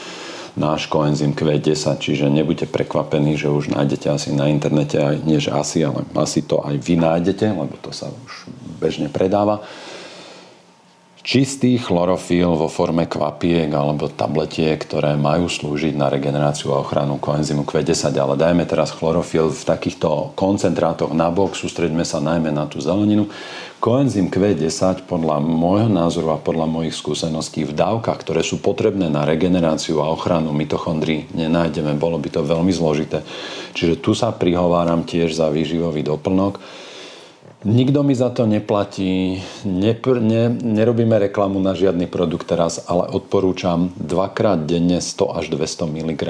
náš 0.52 0.86
koenzym 0.92 1.32
Q10, 1.32 1.96
čiže 1.96 2.28
nebuďte 2.28 2.68
prekvapení, 2.68 3.40
že 3.40 3.48
už 3.48 3.72
nájdete 3.72 4.12
asi 4.12 4.28
na 4.36 4.52
internete, 4.52 5.00
aj, 5.00 5.16
nie 5.24 5.40
že 5.40 5.48
asi, 5.48 5.80
ale 5.80 6.04
asi 6.12 6.44
to 6.44 6.60
aj 6.60 6.76
vy 6.76 7.00
nájdete, 7.00 7.56
lebo 7.56 7.72
to 7.80 7.88
sa 7.88 8.12
už 8.12 8.52
bežne 8.76 9.08
predáva. 9.08 9.64
Čistý 11.22 11.78
chlorofil 11.78 12.50
vo 12.58 12.66
forme 12.66 13.06
kvapiek 13.06 13.70
alebo 13.70 14.10
tabletiek, 14.10 14.74
ktoré 14.74 15.14
majú 15.14 15.46
slúžiť 15.46 15.94
na 15.94 16.10
regeneráciu 16.10 16.74
a 16.74 16.82
ochranu 16.82 17.22
koenzymu 17.22 17.62
Q10, 17.62 18.10
ale 18.18 18.34
dajme 18.34 18.66
teraz 18.66 18.90
chlorofil 18.90 19.54
v 19.54 19.62
takýchto 19.62 20.34
koncentrátoch 20.34 21.14
na 21.14 21.30
bok, 21.30 21.54
sústreďme 21.54 22.02
sa 22.02 22.18
najmä 22.18 22.50
na 22.50 22.66
tú 22.66 22.82
zeleninu. 22.82 23.30
Koenzym 23.78 24.34
Q10 24.34 25.06
podľa 25.06 25.38
môjho 25.38 25.86
názoru 25.86 26.34
a 26.34 26.42
podľa 26.42 26.66
mojich 26.66 26.98
skúseností 26.98 27.70
v 27.70 27.74
dávkach, 27.78 28.18
ktoré 28.18 28.42
sú 28.42 28.58
potrebné 28.58 29.06
na 29.06 29.22
regeneráciu 29.22 30.02
a 30.02 30.10
ochranu 30.10 30.50
mitochondrií, 30.50 31.30
nenájdeme. 31.38 31.94
Bolo 32.02 32.18
by 32.18 32.34
to 32.34 32.42
veľmi 32.42 32.74
zložité. 32.74 33.22
Čiže 33.78 34.02
tu 34.02 34.18
sa 34.18 34.34
prihováram 34.34 35.06
tiež 35.06 35.38
za 35.38 35.54
výživový 35.54 36.02
doplnok. 36.02 36.58
Nikto 37.62 38.02
mi 38.02 38.10
za 38.10 38.34
to 38.34 38.42
neplatí, 38.42 39.38
nepr- 39.62 40.18
ne, 40.18 40.50
nerobíme 40.50 41.14
reklamu 41.30 41.62
na 41.62 41.78
žiadny 41.78 42.10
produkt 42.10 42.50
teraz, 42.50 42.82
ale 42.90 43.06
odporúčam 43.06 43.94
dvakrát 43.94 44.66
denne 44.66 44.98
100 44.98 45.38
až 45.38 45.46
200 45.54 45.86
mg 45.86 46.22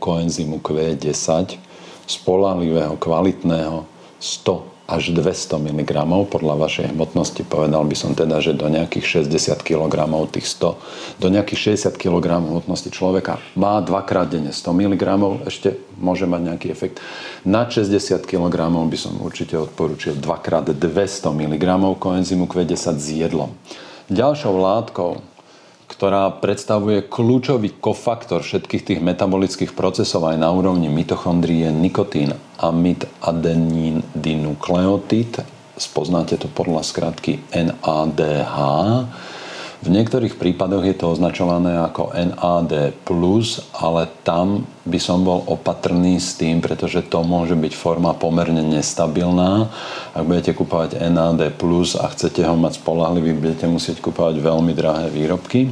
koenzymu 0.00 0.64
Q10 0.64 1.60
spolahlivého, 2.08 2.96
kvalitného 2.96 3.84
100 4.16 4.77
až 4.88 5.12
200 5.12 5.60
mg 5.60 5.92
podľa 6.32 6.54
vašej 6.64 6.96
hmotnosti. 6.96 7.44
Povedal 7.44 7.84
by 7.84 7.92
som 7.92 8.16
teda, 8.16 8.40
že 8.40 8.56
do 8.56 8.72
nejakých 8.72 9.28
60 9.28 9.60
kg 9.60 10.08
tých 10.32 10.48
100, 10.48 11.20
do 11.20 11.28
nejakých 11.28 11.76
60 11.76 12.00
kg 12.00 12.40
hmotnosti 12.40 12.88
človeka 12.88 13.36
má 13.52 13.84
dvakrát 13.84 14.32
denne 14.32 14.48
100 14.48 14.64
mg, 14.64 15.04
ešte 15.44 15.76
môže 16.00 16.24
mať 16.24 16.40
nejaký 16.40 16.66
efekt. 16.72 17.04
Na 17.44 17.68
60 17.68 18.24
kg 18.24 18.56
by 18.88 18.96
som 18.96 19.20
určite 19.20 19.60
odporúčil 19.60 20.16
dvakrát 20.16 20.72
200 20.72 20.80
mg 21.36 21.64
koenzymu 22.00 22.48
Q10 22.48 22.96
s 22.96 23.08
jedlom. 23.12 23.52
Ďalšou 24.08 24.56
látkou, 24.56 25.20
ktorá 25.88 26.28
predstavuje 26.38 27.08
kľúčový 27.08 27.80
kofaktor 27.80 28.44
všetkých 28.44 28.84
tých 28.84 29.00
metabolických 29.00 29.72
procesov 29.72 30.28
aj 30.28 30.36
na 30.36 30.52
úrovni 30.52 30.92
mitochondrií 30.92 31.64
je 31.64 31.72
nikotín, 31.72 32.30
amid, 32.60 33.08
adenín, 33.24 34.04
dinukleotid. 34.12 35.42
Spoznáte 35.80 36.36
to 36.36 36.46
podľa 36.52 36.84
skratky 36.84 37.40
NADH 37.50 38.54
v 39.78 39.94
niektorých 39.94 40.34
prípadoch 40.34 40.82
je 40.82 40.96
to 40.98 41.14
označované 41.14 41.78
ako 41.78 42.10
NAD+, 42.10 42.98
ale 43.78 44.02
tam 44.26 44.66
by 44.82 44.98
som 44.98 45.22
bol 45.22 45.46
opatrný 45.46 46.18
s 46.18 46.34
tým, 46.34 46.58
pretože 46.58 47.06
to 47.06 47.22
môže 47.22 47.54
byť 47.54 47.72
forma 47.78 48.10
pomerne 48.18 48.66
nestabilná. 48.66 49.70
Ak 50.18 50.26
budete 50.26 50.50
kúpovať 50.50 50.98
NAD+, 50.98 51.54
a 51.94 52.06
chcete 52.10 52.42
ho 52.42 52.54
mať 52.58 52.82
spolahlivý, 52.82 53.38
budete 53.38 53.70
musieť 53.70 54.02
kúpovať 54.02 54.42
veľmi 54.42 54.74
drahé 54.74 55.14
výrobky. 55.14 55.70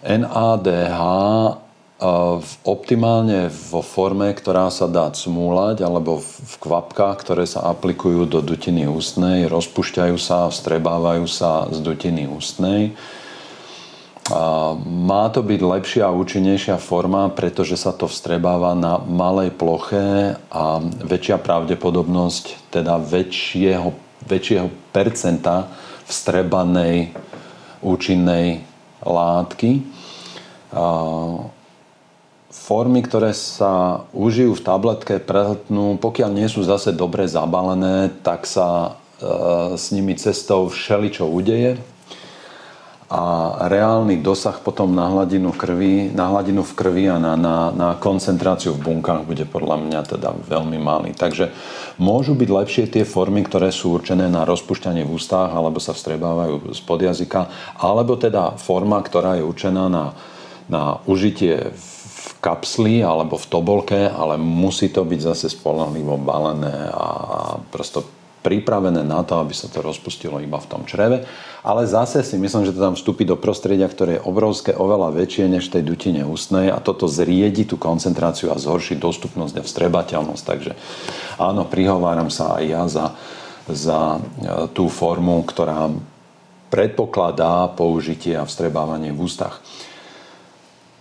NADH 0.00 1.00
optimálne 2.60 3.48
vo 3.48 3.80
forme, 3.80 4.28
ktorá 4.36 4.68
sa 4.68 4.84
dá 4.84 5.08
cmúľať, 5.08 5.80
alebo 5.80 6.20
v 6.20 6.54
kvapkách, 6.60 7.16
ktoré 7.24 7.48
sa 7.48 7.64
aplikujú 7.72 8.28
do 8.28 8.44
dutiny 8.44 8.84
ústnej, 8.84 9.48
rozpušťajú 9.48 10.16
sa, 10.20 10.52
vstrebávajú 10.52 11.24
sa 11.24 11.64
z 11.72 11.80
dutiny 11.80 12.28
ústnej. 12.28 12.92
Má 14.84 15.24
to 15.32 15.40
byť 15.40 15.60
lepšia 15.62 16.10
a 16.10 16.16
účinnejšia 16.18 16.76
forma, 16.76 17.32
pretože 17.32 17.80
sa 17.80 17.96
to 17.96 18.10
vstrebáva 18.10 18.76
na 18.76 19.00
malej 19.00 19.54
ploche 19.56 20.36
a 20.52 20.82
väčšia 20.82 21.40
pravdepodobnosť, 21.40 22.74
teda 22.74 23.00
väčšieho, 23.00 23.88
väčšieho 24.26 24.68
percenta 24.92 25.70
vstrebanej 26.04 27.16
účinnej 27.80 28.66
látky 29.00 29.80
formy, 32.56 33.04
ktoré 33.04 33.36
sa 33.36 34.04
užijú 34.16 34.56
v 34.56 34.64
tabletke, 34.64 35.20
prehltnú, 35.20 36.00
pokiaľ 36.00 36.30
nie 36.32 36.48
sú 36.48 36.64
zase 36.64 36.96
dobre 36.96 37.28
zabalené, 37.28 38.08
tak 38.24 38.48
sa 38.48 38.98
e, 39.20 39.76
s 39.76 39.92
nimi 39.92 40.16
cestou 40.16 40.72
všeličo 40.72 41.28
udeje 41.28 41.76
a 43.06 43.22
reálny 43.70 44.18
dosah 44.18 44.58
potom 44.58 44.90
na 44.90 45.06
hladinu, 45.06 45.54
krvi, 45.54 46.10
na 46.10 46.26
hladinu 46.26 46.66
v 46.66 46.72
krvi 46.74 47.06
a 47.06 47.22
na, 47.22 47.38
na, 47.38 47.70
na 47.70 47.88
koncentráciu 47.94 48.74
v 48.74 48.82
bunkách 48.82 49.22
bude 49.22 49.46
podľa 49.46 49.78
mňa 49.78 50.00
teda 50.10 50.34
veľmi 50.50 50.74
malý. 50.82 51.14
Takže 51.14 51.54
môžu 52.02 52.34
byť 52.34 52.50
lepšie 52.50 52.84
tie 52.90 53.06
formy, 53.06 53.46
ktoré 53.46 53.70
sú 53.70 53.94
určené 53.94 54.26
na 54.26 54.42
rozpušťanie 54.42 55.06
v 55.06 55.14
ústach 55.14 55.54
alebo 55.54 55.78
sa 55.78 55.94
vstrebávajú 55.94 56.74
spod 56.74 57.06
jazyka, 57.06 57.46
alebo 57.78 58.18
teda 58.18 58.58
forma, 58.58 58.98
ktorá 58.98 59.38
je 59.38 59.46
určená 59.46 59.86
na, 59.86 60.10
na 60.66 60.98
užitie 61.06 61.78
v 61.78 61.95
kapsli 62.42 63.02
alebo 63.02 63.38
v 63.38 63.46
tobolke, 63.46 64.00
ale 64.10 64.38
musí 64.38 64.90
to 64.90 65.06
byť 65.06 65.20
zase 65.20 65.46
spolahlivo 65.54 66.18
balené 66.18 66.90
a 66.90 67.06
prosto 67.70 68.04
pripravené 68.46 69.02
na 69.02 69.26
to, 69.26 69.42
aby 69.42 69.50
sa 69.50 69.66
to 69.66 69.82
rozpustilo 69.82 70.38
iba 70.38 70.62
v 70.62 70.70
tom 70.70 70.86
čreve. 70.86 71.26
Ale 71.66 71.82
zase 71.82 72.22
si 72.22 72.38
myslím, 72.38 72.62
že 72.62 72.70
to 72.70 72.78
tam 72.78 72.94
vstúpi 72.94 73.26
do 73.26 73.34
prostredia, 73.34 73.90
ktoré 73.90 74.22
je 74.22 74.26
obrovské, 74.26 74.70
oveľa 74.70 75.10
väčšie 75.18 75.50
než 75.50 75.66
tej 75.66 75.82
dutine 75.82 76.22
ústnej 76.22 76.70
a 76.70 76.78
toto 76.78 77.10
zriedi 77.10 77.66
tú 77.66 77.74
koncentráciu 77.74 78.54
a 78.54 78.60
zhorší 78.62 79.02
dostupnosť 79.02 79.54
a 79.58 79.66
vstrebateľnosť. 79.66 80.44
Takže 80.46 80.72
áno, 81.42 81.66
prihováram 81.66 82.30
sa 82.30 82.62
aj 82.62 82.64
ja 82.70 82.82
za, 82.86 83.06
za 83.66 84.00
e, 84.14 84.18
tú 84.70 84.86
formu, 84.86 85.42
ktorá 85.42 85.90
predpokladá 86.70 87.66
použitie 87.74 88.38
a 88.38 88.46
vstrebávanie 88.46 89.10
v 89.10 89.26
ústach. 89.26 89.58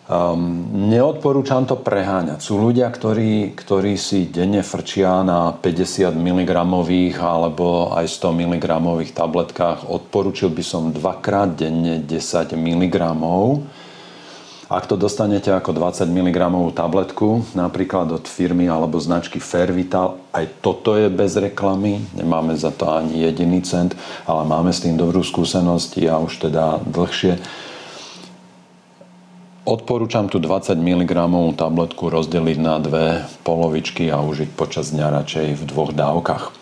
Um, 0.05 0.69
neodporúčam 0.85 1.65
to 1.65 1.81
preháňať. 1.81 2.37
Sú 2.37 2.61
ľudia, 2.61 2.93
ktorí, 2.93 3.57
ktorí 3.57 3.97
si 3.97 4.29
denne 4.29 4.61
frčia 4.61 5.25
na 5.25 5.49
50 5.49 6.13
mg 6.13 6.51
alebo 7.17 7.89
aj 7.89 8.05
100 8.13 8.37
mg 8.37 8.65
tabletkách. 9.17 9.89
Odporúčil 9.89 10.53
by 10.53 10.61
som 10.61 10.93
dvakrát 10.93 11.57
denne 11.57 11.97
10 12.05 12.53
mg. 12.53 12.97
Ak 14.69 14.85
to 14.85 14.93
dostanete 14.93 15.49
ako 15.49 15.73
20 15.73 16.05
mg 16.05 16.37
tabletku, 16.77 17.41
napríklad 17.57 18.13
od 18.13 18.29
firmy 18.29 18.69
alebo 18.69 19.01
značky 19.01 19.41
Fairvital, 19.41 20.21
aj 20.29 20.61
toto 20.61 20.93
je 20.93 21.09
bez 21.09 21.33
reklamy, 21.33 22.01
nemáme 22.13 22.53
za 22.53 22.69
to 22.69 22.93
ani 22.93 23.25
jediný 23.25 23.61
cent, 23.65 23.97
ale 24.29 24.45
máme 24.45 24.69
s 24.69 24.85
tým 24.85 24.97
dobrú 24.97 25.25
skúsenosť, 25.25 25.97
ja 25.97 26.21
už 26.21 26.49
teda 26.49 26.81
dlhšie 26.81 27.41
Odporúčam 29.65 30.29
tu 30.29 30.37
20 30.37 30.77
mg 30.77 31.09
tabletku 31.57 32.13
rozdeliť 32.13 32.57
na 32.61 32.77
dve 32.77 33.25
polovičky 33.41 34.13
a 34.13 34.21
užiť 34.21 34.53
počas 34.53 34.93
dňa 34.93 35.09
radšej 35.09 35.57
v 35.57 35.63
dvoch 35.65 35.89
dávkach. 35.89 36.53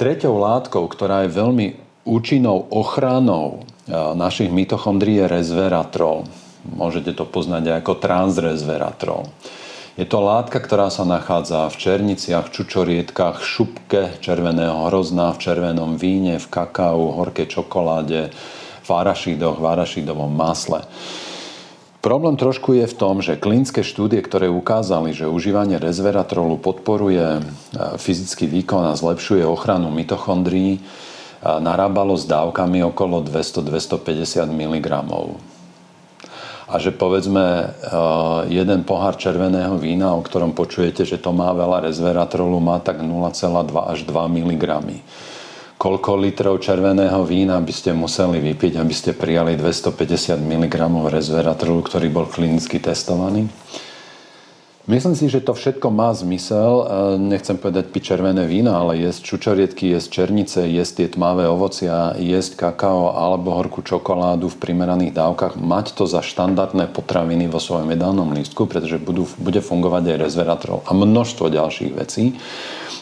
Treťou 0.00 0.40
látkou, 0.40 0.88
ktorá 0.88 1.28
je 1.28 1.36
veľmi 1.36 1.66
účinnou 2.08 2.72
ochranou 2.72 3.60
e, 3.84 3.92
našich 4.16 4.48
mitochondrií 4.48 5.20
je 5.20 5.28
resveratrol. 5.28 6.24
Môžete 6.64 7.12
to 7.12 7.28
poznať 7.28 7.84
ako 7.84 8.00
transresveratrol. 8.00 9.28
Je 10.00 10.08
to 10.08 10.16
látka, 10.24 10.56
ktorá 10.56 10.88
sa 10.88 11.04
nachádza 11.04 11.68
v 11.68 11.76
černiciach, 11.76 12.48
čučorietkách, 12.48 13.44
šupke 13.44 14.16
červeného 14.24 14.88
hrozna, 14.88 15.36
v 15.36 15.52
červenom 15.52 16.00
víne, 16.00 16.40
v 16.40 16.48
kakao, 16.48 17.12
horkej 17.12 17.60
čokoláde, 17.60 18.32
v 18.80 18.88
arašidoch, 18.88 19.60
v 19.60 19.66
arašidovom 19.68 20.32
masle. 20.32 20.80
Problém 22.04 22.38
trošku 22.38 22.76
je 22.76 22.86
v 22.86 22.98
tom, 22.98 23.18
že 23.24 23.40
klinické 23.40 23.82
štúdie, 23.82 24.20
ktoré 24.22 24.46
ukázali, 24.46 25.16
že 25.16 25.26
užívanie 25.26 25.80
resveratrolu 25.80 26.60
podporuje 26.60 27.40
e, 27.40 27.40
fyzický 27.98 28.46
výkon 28.46 28.92
a 28.92 28.98
zlepšuje 28.98 29.42
ochranu 29.42 29.90
mitochondrií, 29.90 30.78
e, 30.78 30.80
narábalo 31.42 32.14
s 32.14 32.28
dávkami 32.28 32.84
okolo 32.92 33.24
200-250 33.26 34.46
mg. 34.46 34.88
A 36.66 36.74
že 36.82 36.90
povedzme 36.94 37.44
e, 37.44 37.66
jeden 38.54 38.84
pohár 38.84 39.16
červeného 39.18 39.74
vína, 39.80 40.14
o 40.14 40.22
ktorom 40.22 40.54
počujete, 40.54 41.02
že 41.02 41.18
to 41.18 41.32
má 41.32 41.50
veľa 41.56 41.90
resveratrolu, 41.90 42.60
má 42.60 42.78
tak 42.78 43.02
0,2 43.02 43.72
až 43.72 43.98
2 44.04 44.14
mg 44.14 44.64
koľko 45.76 46.16
litrov 46.20 46.56
červeného 46.64 47.20
vína 47.28 47.60
by 47.60 47.72
ste 47.72 47.92
museli 47.92 48.40
vypiť, 48.40 48.80
aby 48.80 48.94
ste 48.96 49.12
prijali 49.12 49.60
250 49.60 50.40
mg 50.40 50.74
resveratrolu, 51.12 51.84
ktorý 51.84 52.08
bol 52.08 52.26
klinicky 52.28 52.80
testovaný? 52.80 53.48
Myslím 54.86 55.18
si, 55.18 55.26
že 55.26 55.42
to 55.42 55.50
všetko 55.50 55.90
má 55.90 56.14
zmysel. 56.14 56.86
Nechcem 57.18 57.58
povedať 57.58 57.90
piť 57.90 58.14
červené 58.14 58.46
vína, 58.46 58.78
ale 58.78 59.02
jesť 59.02 59.34
čučoriedky, 59.34 59.90
jesť 59.90 60.22
černice, 60.22 60.62
jesť 60.62 61.02
tie 61.02 61.08
tmavé 61.18 61.50
ovocia, 61.50 62.14
jesť 62.14 62.54
kakao 62.54 63.10
alebo 63.10 63.50
horkú 63.58 63.82
čokoládu 63.82 64.46
v 64.46 64.60
primeraných 64.62 65.10
dávkach. 65.10 65.58
Mať 65.58 65.98
to 65.98 66.06
za 66.06 66.22
štandardné 66.22 66.86
potraviny 66.94 67.50
vo 67.50 67.58
svojom 67.58 67.90
jedálnom 67.90 68.30
lístku, 68.30 68.70
pretože 68.70 69.02
budú, 69.02 69.26
bude 69.42 69.58
fungovať 69.58 70.06
aj 70.06 70.22
resveratrol 70.22 70.78
a 70.86 70.94
množstvo 70.94 71.50
ďalších 71.50 71.90
vecí. 71.90 72.38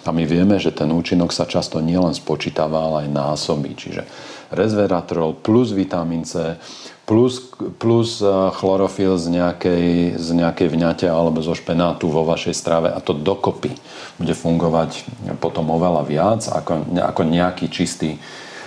A 0.08 0.12
my 0.12 0.24
vieme, 0.24 0.56
že 0.56 0.72
ten 0.72 0.88
účinok 0.88 1.36
sa 1.36 1.44
často 1.44 1.84
nielen 1.84 2.16
spočítava, 2.16 2.80
ale 2.80 2.96
aj 3.04 3.12
násobí. 3.12 3.76
Čiže 3.76 4.08
resveratrol 4.56 5.36
plus 5.36 5.76
vitamín 5.76 6.24
C 6.24 6.56
plus, 7.04 7.52
plus 7.78 8.20
e, 8.20 8.28
chlorofil 8.56 9.16
z 9.20 9.26
nejakej, 9.28 9.88
z 10.16 10.28
nejakej 10.32 10.68
vňate 10.72 11.06
alebo 11.08 11.44
zo 11.44 11.52
špenátu 11.52 12.08
vo 12.08 12.24
vašej 12.24 12.54
strave 12.56 12.88
a 12.92 12.98
to 13.00 13.12
dokopy 13.12 13.72
bude 14.16 14.34
fungovať 14.34 15.04
potom 15.38 15.68
oveľa 15.72 16.02
viac 16.04 16.40
ako, 16.48 16.96
ako 16.96 17.22
nejaký 17.28 17.68
čistý 17.68 18.16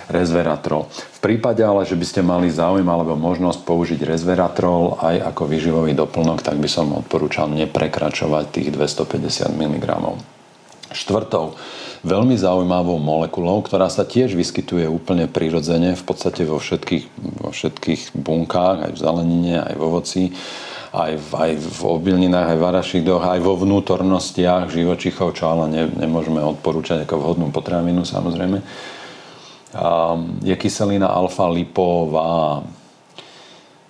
resveratrol. 0.08 0.88
V 0.88 1.20
prípade 1.20 1.60
ale, 1.60 1.84
že 1.84 1.92
by 1.92 2.06
ste 2.08 2.20
mali 2.24 2.48
záujem 2.48 2.86
alebo 2.88 3.12
možnosť 3.12 3.60
použiť 3.68 4.00
resveratrol 4.08 4.96
aj 4.96 5.20
ako 5.34 5.42
výživový 5.44 5.92
doplnok, 5.92 6.40
tak 6.40 6.56
by 6.56 6.68
som 6.70 6.96
odporúčal 6.96 7.52
neprekračovať 7.52 8.44
tých 8.48 8.68
250 8.72 9.52
mg. 9.52 9.86
Štvrtou 10.88 11.58
veľmi 12.06 12.38
zaujímavou 12.38 13.02
molekulou, 13.02 13.58
ktorá 13.64 13.90
sa 13.90 14.06
tiež 14.06 14.38
vyskytuje 14.38 14.86
úplne 14.86 15.26
prirodzene 15.26 15.98
v 15.98 16.04
podstate 16.06 16.46
vo 16.46 16.62
všetkých, 16.62 17.04
vo 17.42 17.50
všetkých 17.50 18.14
bunkách, 18.14 18.86
aj 18.86 18.92
v 18.94 19.02
zelenine, 19.02 19.56
aj 19.58 19.74
v 19.74 19.82
ovoci, 19.82 20.24
aj 20.94 21.12
v, 21.18 21.30
aj 21.34 21.52
v 21.58 21.80
obilninách, 21.84 22.54
aj 22.54 22.58
v 22.58 22.68
arašidoch, 22.70 23.22
aj 23.26 23.40
vo 23.42 23.54
vnútornostiach 23.58 24.70
živočichov, 24.70 25.34
čo 25.36 25.50
ale 25.50 25.64
ne, 25.68 25.82
nemôžeme 25.90 26.40
odporúčať 26.40 27.04
ako 27.04 27.14
vhodnú 27.18 27.46
potravinu 27.50 28.06
samozrejme. 28.06 28.62
Je 30.46 30.54
kyselina 30.56 31.12
alfa-lipová, 31.12 32.64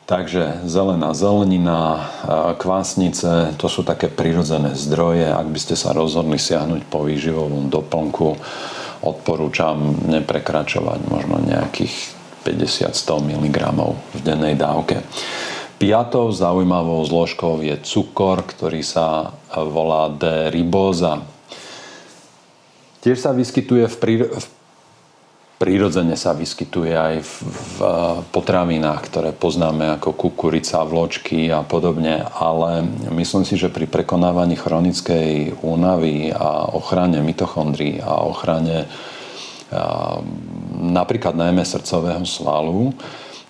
Takže 0.08 0.64
zelená 0.64 1.12
zelenina, 1.12 2.08
kvásnice, 2.56 3.52
to 3.60 3.68
sú 3.68 3.84
také 3.84 4.08
prirodzené 4.08 4.72
zdroje. 4.72 5.28
Ak 5.28 5.44
by 5.52 5.60
ste 5.60 5.76
sa 5.76 5.92
rozhodli 5.92 6.40
siahnuť 6.40 6.88
po 6.88 7.04
výživovom 7.04 7.68
doplnku, 7.68 8.40
odporúčam 9.04 9.76
neprekračovať 10.08 11.12
možno 11.12 11.44
nejakých 11.44 11.92
50-100 12.40 13.04
mg 13.20 13.58
v 14.16 14.20
dennej 14.24 14.56
dávke. 14.56 15.04
Piatou 15.76 16.32
zaujímavou 16.32 17.04
zložkou 17.04 17.60
je 17.60 17.76
cukor, 17.84 18.48
ktorý 18.48 18.80
sa 18.80 19.36
volá 19.52 20.08
D-ribóza. 20.08 21.20
Tiež 23.04 23.20
sa 23.20 23.36
vyskytuje 23.36 23.84
v, 23.92 23.96
príro- 24.00 24.32
v 24.32 24.46
Prírodzene 25.58 26.14
sa 26.14 26.38
vyskytuje 26.38 26.94
aj 26.94 27.14
v, 27.18 27.32
v 27.50 27.78
potravinách, 28.30 29.02
ktoré 29.10 29.30
poznáme 29.34 29.98
ako 29.98 30.14
kukurica, 30.14 30.86
vločky 30.86 31.50
a 31.50 31.66
podobne, 31.66 32.22
ale 32.22 32.86
myslím 33.10 33.42
si, 33.42 33.58
že 33.58 33.66
pri 33.66 33.90
prekonávaní 33.90 34.54
chronickej 34.54 35.58
únavy 35.58 36.30
a 36.30 36.70
ochrane 36.70 37.18
mitochondrií 37.26 37.98
a 37.98 38.22
ochrane 38.22 38.86
a, 38.86 40.22
napríklad 40.78 41.34
najmä 41.34 41.66
srdcového 41.66 42.22
svalu, 42.22 42.94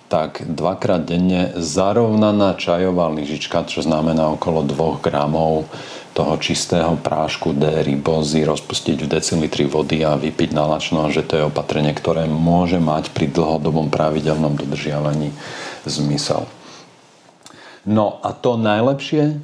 tak 0.09 0.41
dvakrát 0.41 1.05
denne 1.05 1.53
zarovnaná 1.53 2.57
čajová 2.57 3.13
lyžička, 3.13 3.69
čo 3.69 3.85
znamená 3.85 4.33
okolo 4.33 4.65
2 4.65 5.05
gramov 5.05 5.69
toho 6.17 6.35
čistého 6.41 6.97
prášku 6.97 7.53
D-ribozy 7.53 8.41
rozpustiť 8.43 9.05
v 9.05 9.07
decilitri 9.07 9.69
vody 9.69 10.01
a 10.01 10.17
vypiť 10.17 10.51
nalačno, 10.51 11.13
že 11.13 11.21
to 11.21 11.37
je 11.37 11.47
opatrenie, 11.47 11.93
ktoré 11.93 12.25
môže 12.25 12.81
mať 12.81 13.13
pri 13.13 13.29
dlhodobom 13.29 13.93
pravidelnom 13.93 14.57
dodržiavaní 14.57 15.29
zmysel. 15.85 16.49
No 17.85 18.17
a 18.25 18.33
to 18.33 18.57
najlepšie, 18.57 19.39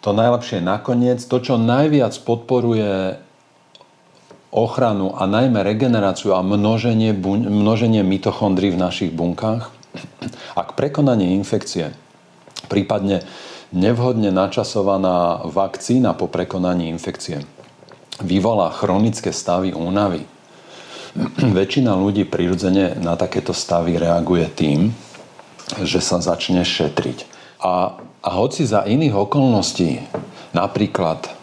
to 0.00 0.10
najlepšie 0.14 0.62
nakoniec, 0.62 1.18
to, 1.20 1.36
čo 1.42 1.58
najviac 1.58 2.14
podporuje 2.22 3.18
ochranu 4.52 5.16
a 5.16 5.24
najmä 5.24 5.64
regeneráciu 5.64 6.36
a 6.36 6.44
množenie, 6.44 7.16
množenie 7.48 8.04
mitochondrií 8.04 8.76
v 8.76 8.82
našich 8.84 9.10
bunkách, 9.10 9.72
ak 10.52 10.76
prekonanie 10.76 11.32
infekcie, 11.40 11.96
prípadne 12.68 13.24
nevhodne 13.72 14.28
načasovaná 14.28 15.48
vakcína 15.48 16.12
po 16.12 16.28
prekonaní 16.28 16.92
infekcie 16.92 17.48
vyvolá 18.20 18.68
chronické 18.76 19.32
stavy 19.32 19.72
únavy. 19.72 20.28
Väčšina 21.40 21.96
ľudí 21.96 22.28
prirodzene 22.28 22.96
na 23.00 23.16
takéto 23.16 23.56
stavy 23.56 23.96
reaguje 23.96 24.48
tým, 24.52 24.92
že 25.80 26.00
sa 26.04 26.20
začne 26.20 26.64
šetriť. 26.64 27.24
A, 27.64 27.96
a 28.20 28.30
hoci 28.36 28.68
za 28.68 28.84
iných 28.84 29.16
okolností, 29.16 30.04
napríklad 30.56 31.41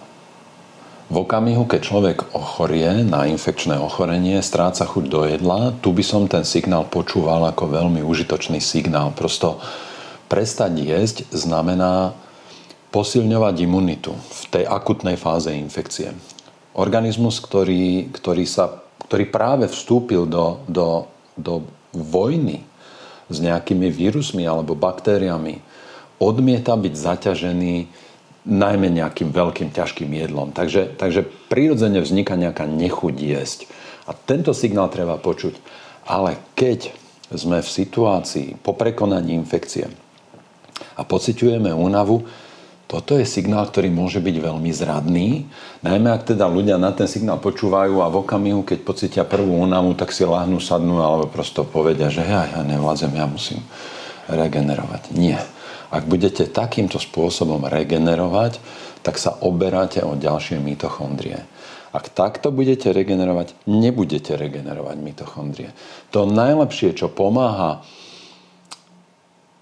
v 1.10 1.16
okamihu, 1.18 1.66
keď 1.66 1.82
človek 1.82 2.18
ochorie 2.38 3.02
na 3.02 3.26
infekčné 3.26 3.82
ochorenie, 3.82 4.38
stráca 4.46 4.86
chuť 4.86 5.06
do 5.10 5.26
jedla, 5.26 5.74
tu 5.82 5.90
by 5.90 6.06
som 6.06 6.30
ten 6.30 6.46
signál 6.46 6.86
počúval 6.86 7.50
ako 7.50 7.66
veľmi 7.66 8.06
užitočný 8.06 8.62
signál. 8.62 9.10
Prosto 9.18 9.58
Prestať 10.30 10.78
jesť 10.78 11.18
znamená 11.34 12.14
posilňovať 12.94 13.56
imunitu 13.66 14.14
v 14.14 14.42
tej 14.54 14.64
akutnej 14.70 15.18
fáze 15.18 15.50
infekcie. 15.50 16.14
organizmus, 16.78 17.42
ktorý, 17.42 18.14
ktorý, 18.14 18.46
sa, 18.46 18.78
ktorý 19.10 19.26
práve 19.26 19.66
vstúpil 19.66 20.30
do, 20.30 20.62
do, 20.70 21.10
do 21.34 21.66
vojny 21.98 22.62
s 23.26 23.42
nejakými 23.42 23.90
vírusmi 23.90 24.46
alebo 24.46 24.78
baktériami, 24.78 25.66
odmieta 26.22 26.78
byť 26.78 26.94
zaťažený 26.94 27.76
najmä 28.48 28.88
nejakým 28.92 29.36
veľkým 29.36 29.70
ťažkým 29.76 30.10
jedlom. 30.16 30.56
Takže, 30.56 30.96
takže 30.96 31.28
prirodzene 31.52 32.00
vzniká 32.00 32.40
nejaká 32.40 32.64
nechuť 32.70 33.16
jesť. 33.20 33.60
A 34.08 34.16
tento 34.16 34.56
signál 34.56 34.88
treba 34.90 35.20
počuť. 35.20 35.60
Ale 36.10 36.40
keď 36.58 36.90
sme 37.30 37.62
v 37.62 37.70
situácii 37.70 38.58
po 38.66 38.74
prekonaní 38.74 39.38
infekcie 39.38 39.86
a 40.98 41.02
pociťujeme 41.06 41.70
únavu, 41.70 42.26
toto 42.90 43.14
je 43.14 43.22
signál, 43.22 43.70
ktorý 43.70 43.94
môže 43.94 44.18
byť 44.18 44.36
veľmi 44.42 44.74
zradný, 44.74 45.46
najmä 45.86 46.10
ak 46.10 46.34
teda 46.34 46.50
ľudia 46.50 46.82
na 46.82 46.90
ten 46.90 47.06
signál 47.06 47.38
počúvajú 47.38 48.02
a 48.02 48.10
v 48.10 48.26
okamihu, 48.26 48.66
keď 48.66 48.80
pocitia 48.82 49.24
prvú 49.30 49.62
únavu, 49.62 49.94
tak 49.94 50.10
si 50.10 50.26
láhnú, 50.26 50.58
sadnú 50.58 50.98
alebo 50.98 51.30
prosto 51.30 51.62
povedia, 51.62 52.10
že 52.10 52.26
ja, 52.26 52.50
ja 52.50 52.66
nevládzem, 52.66 53.14
ja 53.14 53.30
musím 53.30 53.62
regenerovať. 54.26 55.14
Nie. 55.14 55.38
Ak 55.90 56.06
budete 56.06 56.46
takýmto 56.46 57.02
spôsobom 57.02 57.66
regenerovať, 57.66 58.62
tak 59.02 59.18
sa 59.18 59.34
oberáte 59.42 60.06
o 60.06 60.14
ďalšie 60.14 60.62
mitochondrie. 60.62 61.46
Ak 61.90 62.14
takto 62.14 62.54
budete 62.54 62.94
regenerovať, 62.94 63.58
nebudete 63.66 64.38
regenerovať 64.38 64.98
mitochondrie. 65.02 65.74
To 66.14 66.30
najlepšie, 66.30 66.94
čo 66.94 67.10
pomáha 67.10 67.82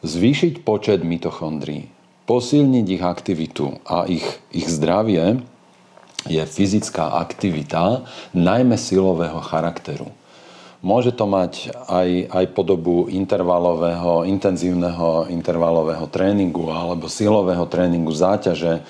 zvýšiť 0.03 0.67
počet 0.67 1.07
mitochondrií, 1.07 1.87
posilniť 2.27 2.85
ich 2.91 3.03
aktivitu 3.03 3.79
a 3.87 4.03
ich, 4.11 4.27
ich 4.51 4.67
zdravie 4.67 5.39
je 6.27 6.43
fyzická 6.43 7.23
aktivita, 7.23 8.03
najmä 8.35 8.75
silového 8.75 9.39
charakteru. 9.39 10.11
Môže 10.85 11.09
to 11.09 11.25
mať 11.25 11.73
aj, 11.89 12.09
aj 12.29 12.45
podobu 12.53 13.09
intervalového, 13.09 14.29
intenzívneho 14.29 15.25
intervalového 15.25 16.05
tréningu 16.05 16.69
alebo 16.69 17.09
silového 17.09 17.65
tréningu 17.65 18.13
záťaže, 18.13 18.85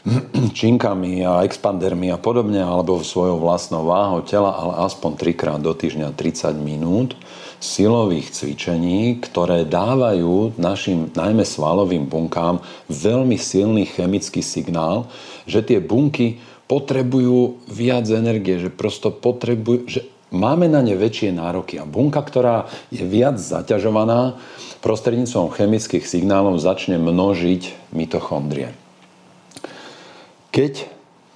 činkami 0.58 1.20
a 1.28 1.44
expandermi 1.44 2.08
a 2.08 2.16
podobne, 2.16 2.64
alebo 2.64 3.04
svojou 3.04 3.36
vlastnou 3.36 3.84
váhou 3.84 4.24
tela, 4.24 4.56
ale 4.56 4.88
aspoň 4.88 5.10
trikrát 5.20 5.60
do 5.60 5.76
týždňa 5.76 6.16
30 6.16 6.56
minút 6.56 7.12
silových 7.60 8.32
cvičení, 8.32 9.20
ktoré 9.20 9.68
dávajú 9.68 10.56
našim 10.56 11.12
najmä 11.12 11.44
svalovým 11.44 12.08
bunkám 12.08 12.64
veľmi 12.88 13.36
silný 13.36 13.84
chemický 13.84 14.40
signál, 14.40 15.12
že 15.44 15.60
tie 15.60 15.76
bunky 15.76 16.40
potrebujú 16.64 17.60
viac 17.68 18.08
energie, 18.08 18.56
že 18.56 18.72
prosto 18.72 19.12
potrebujú, 19.12 19.84
že 19.84 20.00
máme 20.30 20.66
na 20.66 20.82
ne 20.82 20.94
väčšie 20.98 21.34
nároky. 21.34 21.78
A 21.78 21.84
bunka, 21.86 22.22
ktorá 22.22 22.66
je 22.90 23.02
viac 23.06 23.38
zaťažovaná, 23.38 24.38
prostredníctvom 24.80 25.52
chemických 25.52 26.08
signálov 26.08 26.56
začne 26.58 26.96
množiť 26.96 27.92
mitochondrie. 27.92 28.72
Keď 30.50 30.88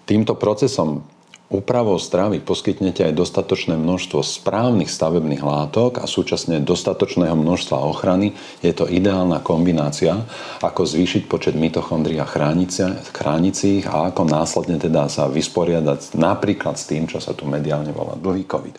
týmto 0.09 0.35
procesom 0.35 1.07
úpravou 1.55 1.95
stravy 2.03 2.43
poskytnete 2.43 3.07
aj 3.07 3.15
dostatočné 3.15 3.79
množstvo 3.79 4.27
správnych 4.27 4.91
stavebných 4.91 5.39
látok 5.39 6.03
a 6.03 6.11
súčasne 6.11 6.59
dostatočného 6.59 7.39
množstva 7.39 7.79
ochrany, 7.79 8.35
je 8.59 8.75
to 8.75 8.91
ideálna 8.91 9.39
kombinácia, 9.39 10.19
ako 10.59 10.83
zvýšiť 10.83 11.31
počet 11.31 11.55
mitochondrií 11.55 12.19
a 12.19 12.27
chrániť 12.27 13.87
a 13.87 14.11
ako 14.11 14.23
následne 14.27 14.83
teda 14.83 15.07
sa 15.07 15.31
vysporiadať 15.31 16.19
napríklad 16.19 16.75
s 16.75 16.91
tým, 16.91 17.07
čo 17.07 17.23
sa 17.23 17.31
tu 17.31 17.47
mediálne 17.47 17.95
volá 17.95 18.19
dlhý 18.19 18.43
COVID. 18.51 18.75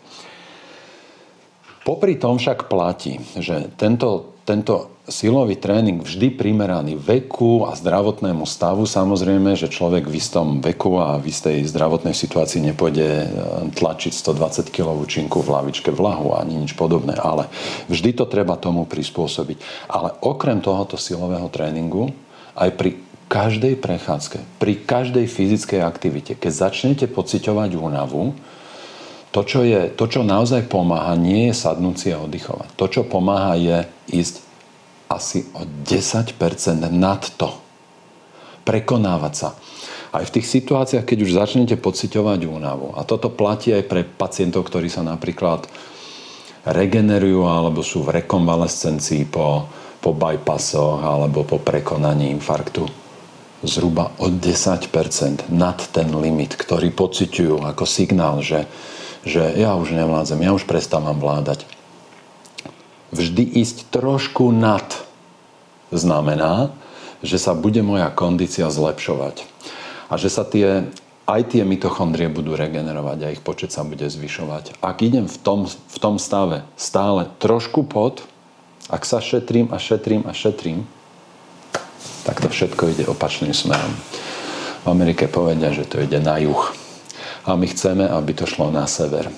Popri 1.85 2.17
tom 2.17 2.41
však 2.41 2.65
platí, 2.65 3.21
že 3.37 3.69
tento, 3.77 4.33
tento 4.41 4.95
silový 5.05 5.53
tréning 5.61 6.01
vždy 6.01 6.33
primeraný 6.33 6.97
veku 6.97 7.61
a 7.69 7.77
zdravotnému 7.77 8.41
stavu. 8.49 8.89
Samozrejme, 8.89 9.53
že 9.53 9.69
človek 9.69 10.09
v 10.09 10.17
istom 10.17 10.65
veku 10.65 10.97
a 10.97 11.21
v 11.21 11.29
istej 11.29 11.61
zdravotnej 11.69 12.17
situácii 12.17 12.73
nepôjde 12.73 13.05
e, 13.05 13.27
tlačiť 13.77 14.17
120 14.17 14.73
kg 14.73 14.97
činku 15.05 15.45
v 15.45 15.53
lavičke 15.53 15.93
vlahu 15.93 16.33
ani 16.33 16.57
nič 16.57 16.73
podobné, 16.73 17.13
ale 17.21 17.53
vždy 17.85 18.17
to 18.17 18.25
treba 18.25 18.57
tomu 18.57 18.89
prispôsobiť. 18.89 19.85
Ale 19.85 20.17
okrem 20.25 20.65
tohoto 20.65 20.97
silového 20.97 21.53
tréningu, 21.53 22.09
aj 22.57 22.73
pri 22.73 22.97
každej 23.29 23.77
prechádzke, 23.77 24.41
pri 24.57 24.73
každej 24.81 25.29
fyzickej 25.29 25.85
aktivite, 25.85 26.33
keď 26.33 26.65
začnete 26.65 27.05
pociťovať 27.05 27.77
únavu, 27.77 28.33
to 29.35 29.43
čo, 29.43 29.67
je, 29.67 29.91
to, 29.91 30.07
čo 30.07 30.23
naozaj 30.23 30.71
pomáha, 30.71 31.19
nie 31.19 31.51
je 31.51 31.59
sadnúť 31.59 32.15
a 32.15 32.23
oddychovať. 32.23 32.71
To, 32.79 32.85
čo 32.87 33.03
pomáha, 33.03 33.59
je 33.59 33.83
ísť 34.15 34.39
asi 35.11 35.43
o 35.51 35.67
10% 35.67 36.39
nad 36.87 37.19
to. 37.35 37.51
Prekonávať 38.63 39.33
sa. 39.35 39.49
Aj 40.15 40.23
v 40.23 40.33
tých 40.39 40.47
situáciách, 40.47 41.03
keď 41.03 41.17
už 41.27 41.35
začnete 41.35 41.75
pociťovať 41.75 42.47
únavu. 42.47 42.95
A 42.95 43.03
toto 43.03 43.27
platí 43.27 43.75
aj 43.75 43.83
pre 43.83 44.07
pacientov, 44.07 44.71
ktorí 44.71 44.87
sa 44.87 45.03
napríklad 45.03 45.67
regenerujú 46.63 47.43
alebo 47.43 47.83
sú 47.83 48.07
v 48.07 48.23
rekonvalescencii 48.23 49.27
po, 49.27 49.67
po 49.99 50.15
bypassoch 50.15 51.03
alebo 51.03 51.43
po 51.43 51.59
prekonaní 51.59 52.31
infarktu. 52.31 52.87
Zhruba 53.67 54.15
o 54.23 54.31
10% 54.31 55.51
nad 55.51 55.79
ten 55.91 56.07
limit, 56.15 56.55
ktorý 56.55 56.95
pociťujú 56.95 57.67
ako 57.67 57.83
signál, 57.83 58.39
že, 58.39 58.63
že 59.25 59.41
ja 59.57 59.73
už 59.75 59.91
nevládzem, 59.91 60.39
ja 60.45 60.53
už 60.53 60.69
prestávam 60.69 61.17
vládať 61.17 61.65
vždy 63.15 63.43
ísť 63.63 63.87
trošku 63.89 64.51
nad 64.51 64.83
znamená, 65.89 66.75
že 67.23 67.39
sa 67.39 67.55
bude 67.55 67.79
moja 67.79 68.11
kondícia 68.11 68.67
zlepšovať. 68.67 69.47
A 70.11 70.19
že 70.19 70.29
sa 70.29 70.45
tie, 70.45 70.85
aj 71.25 71.41
tie 71.55 71.63
mitochondrie 71.65 72.29
budú 72.29 72.53
regenerovať 72.53 73.19
a 73.25 73.33
ich 73.33 73.41
počet 73.41 73.73
sa 73.73 73.87
bude 73.87 74.05
zvyšovať. 74.05 74.77
Ak 74.83 75.01
idem 75.01 75.25
v 75.25 75.37
tom, 75.41 75.65
v 75.65 75.97
tom 75.97 76.21
stave 76.21 76.67
stále 76.77 77.31
trošku 77.41 77.87
pod, 77.87 78.21
ak 78.91 79.01
sa 79.07 79.17
šetrím 79.23 79.73
a 79.73 79.81
šetrím 79.81 80.27
a 80.29 80.35
šetrím, 80.35 80.85
tak 82.27 82.41
to 82.41 82.49
všetko 82.51 82.93
ide 82.93 83.03
opačným 83.09 83.53
smerom. 83.53 83.93
V 84.85 84.87
Amerike 84.89 85.25
povedia, 85.25 85.73
že 85.73 85.89
to 85.89 85.97
ide 85.97 86.21
na 86.21 86.37
juh. 86.37 86.84
A 87.45 87.53
my 87.53 87.65
chceme, 87.69 88.09
aby 88.09 88.33
to 88.33 88.49
šlo 88.49 88.73
na 88.73 88.89
sever. 88.89 89.29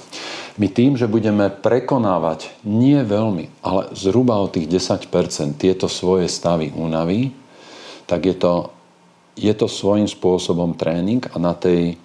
My 0.57 0.73
tým, 0.73 0.97
že 0.97 1.05
budeme 1.05 1.53
prekonávať 1.53 2.49
nie 2.65 2.97
veľmi, 3.05 3.61
ale 3.61 3.93
zhruba 3.93 4.41
o 4.41 4.49
tých 4.49 4.65
10% 4.65 5.59
tieto 5.61 5.85
svoje 5.85 6.25
stavy 6.25 6.73
únavy, 6.73 7.29
tak 8.09 8.25
je 8.25 8.33
to, 8.33 8.73
je 9.37 9.53
to 9.53 9.69
svojím 9.69 10.09
spôsobom 10.09 10.73
tréning 10.73 11.21
a 11.29 11.37
na 11.37 11.53
tej, 11.53 12.01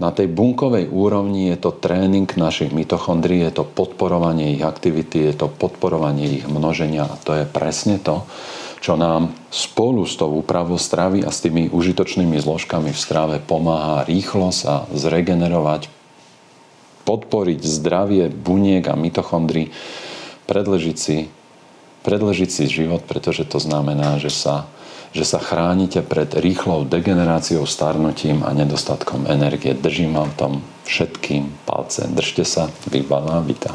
na 0.00 0.14
tej 0.16 0.32
bunkovej 0.32 0.88
úrovni 0.88 1.52
je 1.52 1.58
to 1.60 1.76
tréning 1.76 2.30
našich 2.40 2.72
mitochondrií, 2.72 3.44
je 3.44 3.60
to 3.60 3.68
podporovanie 3.68 4.56
ich 4.56 4.64
aktivity, 4.64 5.28
je 5.28 5.34
to 5.36 5.52
podporovanie 5.52 6.40
ich 6.40 6.44
množenia 6.48 7.04
a 7.04 7.20
to 7.20 7.36
je 7.36 7.44
presne 7.44 8.00
to, 8.00 8.24
čo 8.78 8.94
nám 8.94 9.34
spolu 9.50 10.06
s 10.06 10.14
tou 10.14 10.38
úpravou 10.38 10.78
stravy 10.78 11.26
a 11.26 11.30
s 11.34 11.42
tými 11.42 11.70
užitočnými 11.70 12.38
zložkami 12.38 12.94
v 12.94 12.98
strave 12.98 13.36
pomáha 13.42 14.06
rýchlo 14.06 14.54
sa 14.54 14.86
zregenerovať, 14.94 15.90
podporiť 17.02 17.60
zdravie 17.64 18.30
buniek 18.30 18.84
a 18.86 18.94
mitochondrií, 18.94 19.72
predležiť 20.46 20.96
si, 20.96 21.26
predležiť 22.06 22.50
si 22.50 22.64
život, 22.70 23.02
pretože 23.04 23.48
to 23.48 23.58
znamená, 23.58 24.20
že 24.22 24.30
sa, 24.30 24.70
že 25.10 25.26
sa 25.26 25.42
chránite 25.42 26.04
pred 26.04 26.28
rýchlou 26.36 26.86
degeneráciou, 26.86 27.66
starnutím 27.66 28.46
a 28.46 28.54
nedostatkom 28.54 29.26
energie. 29.26 29.74
Držím 29.74 30.14
vám 30.14 30.30
tom 30.36 30.52
všetkým 30.86 31.66
palce. 31.66 32.06
Držte 32.08 32.44
sa, 32.46 32.70
Vybala 32.88 33.42
Vita. 33.42 33.74